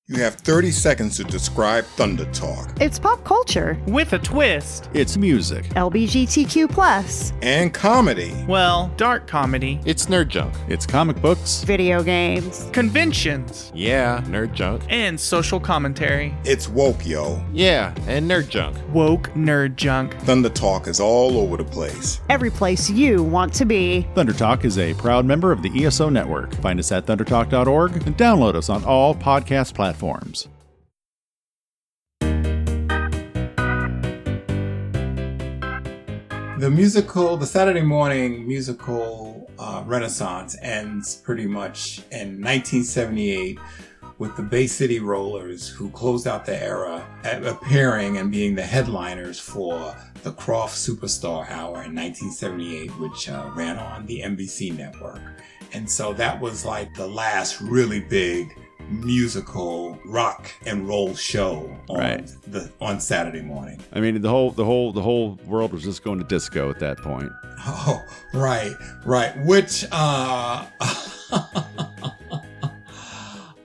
You 0.07 0.21
have 0.21 0.35
30 0.35 0.71
seconds 0.71 1.17
to 1.17 1.25
describe 1.25 1.87
Thunder 1.97 2.27
Talk 2.27 2.71
It's 2.79 2.99
pop 2.99 3.25
culture, 3.25 3.79
With 3.87 4.13
a 4.13 4.19
twist. 4.19 4.91
It's 4.93 5.17
music. 5.17 5.65
LBGTQ, 5.71 7.33
and 7.41 7.73
comedy. 7.73 8.35
Well, 8.47 8.93
dark 8.99 9.27
comedy. 9.27 9.81
It's 9.87 10.05
nerd 10.05 10.29
junk. 10.29 10.53
It's 10.69 10.85
comic 10.85 11.23
books. 11.23 11.65
video 11.65 12.03
games. 12.03 12.69
Conventions. 12.75 13.73
Yeah, 13.75 14.21
nerd 14.27 14.53
junk. 14.53 14.83
And 14.91 15.19
social 15.19 15.59
commentary. 15.59 16.35
It's 16.45 16.69
woke, 16.69 17.07
yo. 17.07 17.43
Yeah, 17.55 17.95
and 18.07 18.31
nerd 18.31 18.51
junk. 18.51 18.77
Woke 18.93 19.31
nerd 19.31 19.77
junk. 19.77 20.21
Thunder 20.21 20.51
Talk 20.51 20.87
is 20.87 21.01
all 21.01 21.39
over 21.39 21.57
the 21.57 21.65
place. 21.65 22.21
Every 22.29 22.51
place 22.51 22.91
you 22.91 23.23
want 23.23 23.55
to 23.55 23.65
be. 23.65 24.03
Thunder 24.15 24.35
Talk 24.35 24.67
is 24.67 24.77
a 24.77 24.93
proud 24.93 25.25
member 25.25 25.51
of 25.51 25.63
the 25.63 25.71
ESO 25.87 26.11
network. 26.11 26.55
Find 26.57 26.79
us 26.79 26.93
at 26.93 27.07
thundertalk.org 27.07 28.07
and 28.07 28.19
download 28.19 28.55
us 28.55 28.69
on 28.69 28.85
all 28.85 29.15
podcast 29.15 29.73
platforms. 29.73 29.94
The 36.59 36.71
musical, 36.71 37.37
the 37.37 37.47
Saturday 37.47 37.83
morning 37.83 38.47
musical 38.47 39.51
uh, 39.59 39.83
renaissance 39.85 40.57
ends 40.63 41.17
pretty 41.17 41.47
much 41.47 41.99
in 42.11 42.41
1978 42.41 43.59
with 44.19 44.37
the 44.37 44.43
Bay 44.43 44.67
City 44.67 45.01
Rollers, 45.01 45.69
who 45.69 45.91
closed 45.91 46.27
out 46.27 46.47
the 46.47 46.63
era, 46.63 47.05
appearing 47.25 48.17
and 48.19 48.31
being 48.31 48.55
the 48.55 48.63
headliners 48.63 49.41
for 49.41 49.97
the 50.23 50.33
Krofft 50.33 50.77
Superstar 50.77 51.51
Hour 51.51 51.83
in 51.83 51.95
1978, 51.95 52.91
which 52.99 53.29
uh, 53.29 53.51
ran 53.55 53.77
on 53.77 54.07
the 54.07 54.21
NBC 54.21 54.77
network. 54.77 55.21
And 55.73 55.91
so 55.91 56.13
that 56.15 56.41
was 56.41 56.65
like 56.65 56.95
the 56.95 57.07
last 57.07 57.61
really 57.61 58.01
big 58.01 58.57
musical 58.91 59.99
rock 60.07 60.51
and 60.67 60.87
roll 60.89 61.15
show 61.15 61.75
on 61.89 61.97
Right. 61.99 62.31
the 62.49 62.71
on 62.81 63.01
Saturday 63.01 63.41
morning. 63.43 63.81
I 63.93 64.01
mean, 64.01 64.21
the 64.21 64.29
whole 64.29 64.51
the 64.51 64.65
whole 64.65 64.93
the 64.93 65.03
whole 65.03 65.39
world 65.47 65.73
was 65.73 65.83
just 65.83 66.03
going 66.05 66.19
to 66.19 66.25
disco 66.25 66.71
at 66.71 66.79
that 66.81 66.99
point. 66.99 67.31
Oh, 67.67 68.03
right, 68.35 68.75
right. 69.07 69.33
Which, 69.47 69.87
uh, 69.91 70.67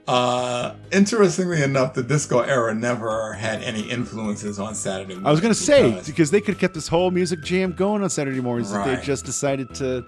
uh, 0.08 0.74
interestingly 0.90 1.62
enough, 1.62 1.94
the 1.94 2.02
disco 2.02 2.40
era 2.40 2.74
never 2.74 3.32
had 3.34 3.62
any 3.62 3.82
influences 3.82 4.58
on 4.58 4.74
Saturday. 4.74 5.18
I 5.24 5.30
was 5.30 5.40
going 5.40 5.52
to 5.54 5.60
say 5.60 5.90
because- 5.90 6.06
because 6.06 6.30
they 6.30 6.40
could 6.40 6.54
have 6.54 6.60
kept 6.60 6.74
this 6.74 6.88
whole 6.88 7.10
music 7.10 7.42
jam 7.42 7.72
going 7.72 8.02
on 8.02 8.10
Saturday 8.10 8.40
mornings 8.40 8.72
if 8.72 8.84
they 8.84 8.96
just 9.02 9.24
decided 9.24 9.72
to, 9.76 10.04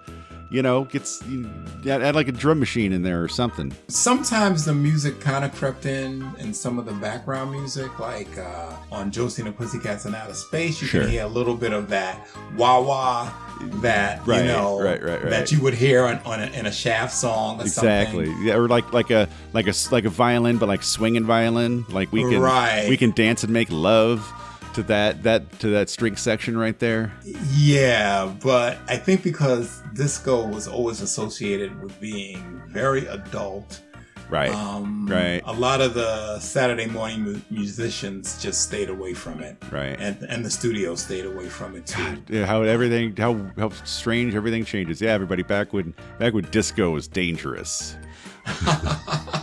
you 0.53 0.63
know, 0.63 0.85
gets 0.85 1.23
you- 1.29 1.49
add, 1.89 2.03
add 2.03 2.15
like 2.15 2.29
a 2.29 2.33
drum 2.33 2.59
machine 2.61 2.93
in 2.93 3.03
there 3.03 3.23
or 3.23 3.29
something. 3.29 3.73
sometimes 3.89 4.65
the 4.65 4.75
music 4.75 5.19
kind 5.21 5.45
of 5.45 5.53
crept 5.55 5.87
in 5.87 6.23
and 6.39 6.55
some 6.55 6.79
of 6.79 6.85
the 6.87 6.93
background 6.93 7.51
music, 7.51 7.99
like 7.99 8.37
uh, 8.39 8.73
on 8.93 9.11
Josie 9.11 9.43
and 9.43 9.49
the 9.49 9.57
Pussycats 9.57 10.05
in 10.05 10.15
Outer 10.15 10.35
Space. 10.35 10.81
You 10.83 10.89
Sure. 10.89 11.01
can 11.03 11.11
hear 11.11 11.25
a 11.25 11.29
little 11.29 11.55
bit 11.57 11.73
of 11.73 11.89
that 11.89 12.27
wah 12.57 12.81
wah 12.81 13.33
that 13.81 14.27
Right, 14.27 14.43
you 14.43 14.45
know 14.49 14.81
right, 14.81 15.03
right, 15.03 15.23
right. 15.23 15.31
that 15.31 15.53
you 15.53 15.61
would 15.63 15.75
hear 15.75 16.05
on, 16.05 16.19
on 16.25 16.41
a, 16.43 16.47
in 16.47 16.67
a 16.67 16.73
Shaft 16.73 17.15
song 17.15 17.59
or 17.61 17.63
Exactly. 17.63 18.27
something. 18.27 18.45
Yeah, 18.47 18.55
or 18.57 18.69
like 18.69 18.93
like 18.93 19.11
a 19.11 19.29
like 19.53 19.67
a 19.69 19.75
like 19.91 20.05
a 20.05 20.11
violin, 20.11 20.59
but 20.59 20.69
like 20.69 20.83
swinging 20.83 21.25
violin. 21.25 21.85
Like 21.89 22.13
we 22.13 22.23
can 22.23 22.89
we 22.89 22.97
can 22.97 23.13
dance 23.13 23.45
and 23.45 23.53
make 23.53 23.69
love 23.71 24.21
to 24.75 24.83
that 24.85 25.23
that 25.23 25.59
to 25.61 25.69
that 25.69 25.89
string 25.91 26.17
section 26.17 26.57
right 26.57 26.79
there. 26.79 27.13
Yeah, 27.55 28.33
but 28.43 28.79
I 28.89 28.97
think 28.97 29.23
because 29.23 29.83
disco 29.95 30.47
was 30.47 30.67
always 30.69 31.01
associated 31.01 31.81
with 31.83 31.99
being 32.01 32.63
very 32.69 33.07
adult. 33.07 33.81
Right. 34.31 34.51
Um, 34.51 35.07
Right. 35.07 35.43
A 35.45 35.53
lot 35.53 35.83
of 35.83 35.93
the 35.93 36.39
Saturday 36.41 36.87
morning 36.87 37.21
mu- 37.23 37.41
musicians 37.51 38.41
just 38.43 38.63
stayed 38.63 38.89
away 38.89 39.13
from 39.13 39.41
it. 39.43 39.57
Right. 39.71 39.95
And 40.01 40.17
and 40.23 40.43
the 40.43 40.51
studio 40.51 40.95
stayed 40.95 41.27
away 41.27 41.51
from 41.51 41.77
it 41.77 41.85
too. 41.87 42.17
Yeah, 42.29 42.47
how 42.47 42.63
everything 42.63 43.15
how 43.15 43.35
how 43.59 43.69
strange 43.85 44.35
everything 44.35 44.65
changes. 44.65 45.03
Yeah, 45.03 45.13
everybody 45.13 45.43
back 45.43 45.75
when 45.75 45.93
back 46.19 46.33
when 46.33 46.45
disco 46.45 46.91
was 46.91 47.09
dangerous. 47.09 47.97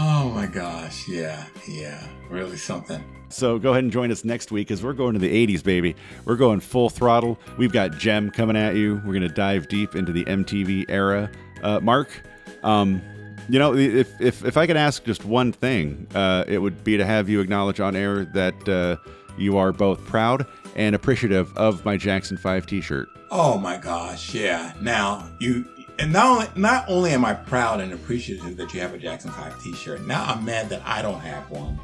Oh 0.00 0.30
my 0.34 0.46
gosh, 0.46 1.08
yeah, 1.08 1.44
yeah, 1.66 2.06
really 2.30 2.56
something. 2.58 3.02
So 3.28 3.58
go 3.58 3.70
ahead 3.70 3.84
and 3.84 3.92
join 3.92 4.10
us 4.10 4.24
next 4.24 4.50
week 4.50 4.68
because 4.68 4.82
we're 4.82 4.92
going 4.92 5.14
to 5.14 5.18
the 5.18 5.46
80s, 5.46 5.62
baby. 5.62 5.94
We're 6.24 6.36
going 6.36 6.60
full 6.60 6.88
throttle. 6.88 7.38
We've 7.56 7.72
got 7.72 7.98
Jem 7.98 8.30
coming 8.30 8.56
at 8.56 8.76
you. 8.76 8.96
We're 9.04 9.12
going 9.12 9.22
to 9.22 9.28
dive 9.28 9.68
deep 9.68 9.94
into 9.94 10.12
the 10.12 10.24
MTV 10.24 10.86
era. 10.88 11.30
Uh, 11.62 11.80
Mark, 11.80 12.22
um, 12.62 13.02
you 13.48 13.58
know, 13.58 13.74
if, 13.74 14.20
if, 14.20 14.44
if 14.44 14.56
I 14.56 14.66
could 14.66 14.76
ask 14.76 15.04
just 15.04 15.24
one 15.24 15.52
thing, 15.52 16.06
uh, 16.14 16.44
it 16.46 16.58
would 16.58 16.84
be 16.84 16.96
to 16.96 17.04
have 17.04 17.28
you 17.28 17.40
acknowledge 17.40 17.80
on 17.80 17.96
air 17.96 18.24
that 18.26 18.68
uh, 18.68 18.96
you 19.38 19.56
are 19.56 19.72
both 19.72 20.04
proud 20.06 20.46
and 20.76 20.94
appreciative 20.94 21.56
of 21.56 21.84
my 21.84 21.96
Jackson 21.96 22.36
5 22.36 22.66
t 22.66 22.80
shirt. 22.80 23.08
Oh 23.30 23.58
my 23.58 23.76
gosh, 23.76 24.34
yeah. 24.34 24.72
Now 24.80 25.30
you 25.40 25.66
and 25.98 26.12
not 26.12 26.26
only 26.26 26.46
not 26.54 26.84
only 26.88 27.10
am 27.10 27.24
I 27.24 27.34
proud 27.34 27.80
and 27.80 27.92
appreciative 27.92 28.56
that 28.56 28.72
you 28.72 28.80
have 28.80 28.94
a 28.94 28.98
Jackson 28.98 29.30
Five 29.30 29.60
T-shirt. 29.62 30.06
Now 30.06 30.24
I'm 30.24 30.44
mad 30.44 30.68
that 30.68 30.82
I 30.84 31.02
don't 31.02 31.20
have 31.20 31.50
one. 31.50 31.78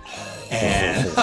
And 0.51 1.09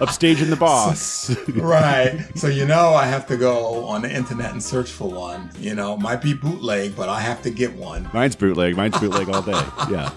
Upstaging 0.00 0.50
the 0.50 0.56
boss. 0.56 1.30
right, 1.48 2.26
so 2.34 2.48
you 2.48 2.66
know 2.66 2.94
I 2.94 3.06
have 3.06 3.26
to 3.28 3.36
go 3.36 3.86
on 3.86 4.02
the 4.02 4.14
internet 4.14 4.52
and 4.52 4.62
search 4.62 4.90
for 4.90 5.10
one. 5.10 5.50
You 5.58 5.74
know, 5.74 5.96
might 5.96 6.20
be 6.20 6.34
bootleg, 6.34 6.94
but 6.96 7.08
I 7.08 7.20
have 7.20 7.42
to 7.42 7.50
get 7.50 7.74
one. 7.74 8.08
Mine's 8.12 8.36
bootleg. 8.36 8.76
Mine's 8.76 8.98
bootleg 8.98 9.28
all 9.28 9.42
day. 9.42 9.62
Yeah. 9.90 10.10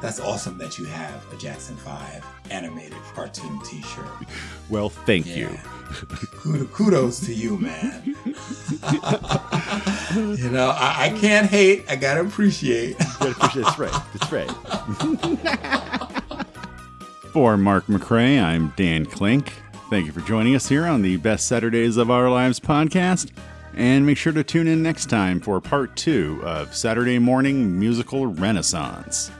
That's 0.00 0.18
awesome 0.18 0.58
that 0.58 0.78
you 0.78 0.84
have 0.86 1.32
a 1.32 1.36
Jackson 1.36 1.76
Five 1.76 2.26
animated 2.50 2.98
cartoon 3.14 3.60
T-shirt. 3.64 4.04
Well, 4.68 4.88
thank 4.88 5.26
you. 5.26 5.48
Yeah. 5.48 5.62
Kudos, 5.62 5.81
kudos 6.72 7.20
to 7.20 7.34
you, 7.34 7.58
man. 7.58 8.02
you 10.36 10.50
know, 10.50 10.70
I, 10.70 11.06
I 11.06 11.10
can't 11.18 11.48
hate. 11.48 11.84
I 11.88 11.96
gotta 11.96 12.20
appreciate. 12.20 12.98
Gotta 13.20 13.60
That's 13.60 13.78
right. 13.78 14.02
That's 14.14 14.32
right. 14.32 14.50
For 17.32 17.56
Mark 17.56 17.86
McCray, 17.86 18.42
I'm 18.42 18.74
Dan 18.76 19.06
Klink. 19.06 19.52
Thank 19.88 20.06
you 20.06 20.12
for 20.12 20.20
joining 20.20 20.54
us 20.54 20.68
here 20.68 20.86
on 20.86 21.00
the 21.00 21.16
Best 21.16 21.48
Saturdays 21.48 21.96
of 21.96 22.10
Our 22.10 22.28
Lives 22.28 22.60
podcast. 22.60 23.30
And 23.74 24.04
make 24.04 24.18
sure 24.18 24.34
to 24.34 24.44
tune 24.44 24.66
in 24.66 24.82
next 24.82 25.06
time 25.06 25.40
for 25.40 25.58
part 25.60 25.96
two 25.96 26.42
of 26.44 26.74
Saturday 26.74 27.18
Morning 27.18 27.78
Musical 27.78 28.26
Renaissance. 28.26 29.30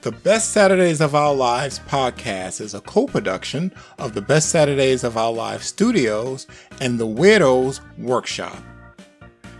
The 0.00 0.12
Best 0.12 0.52
Saturdays 0.52 1.00
of 1.00 1.16
Our 1.16 1.34
Lives 1.34 1.80
podcast 1.80 2.60
is 2.60 2.72
a 2.72 2.80
co 2.80 3.08
production 3.08 3.72
of 3.98 4.14
the 4.14 4.22
Best 4.22 4.50
Saturdays 4.50 5.02
of 5.02 5.16
Our 5.16 5.32
Lives 5.32 5.66
studios 5.66 6.46
and 6.80 7.00
the 7.00 7.06
Weirdos 7.06 7.80
Workshop. 7.98 8.62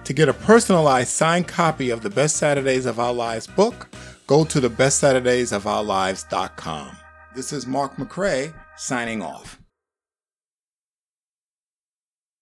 To 0.05 0.12
get 0.12 0.29
a 0.29 0.33
personalized 0.33 1.09
signed 1.09 1.48
copy 1.48 1.90
of 1.90 2.03
the 2.03 2.11
Best 2.11 2.37
Saturdays 2.37 2.87
of 2.87 3.01
Our 3.01 3.12
Lives 3.12 3.48
book, 3.48 3.88
go 4.29 4.44
to 4.44 4.61
the 4.61 4.70
bestsaturdaysofourlives.com. 4.70 6.96
This 7.35 7.53
is 7.53 7.66
Mark 7.66 7.96
McCray 7.96 8.55
signing 8.77 9.22
off. 9.22 9.58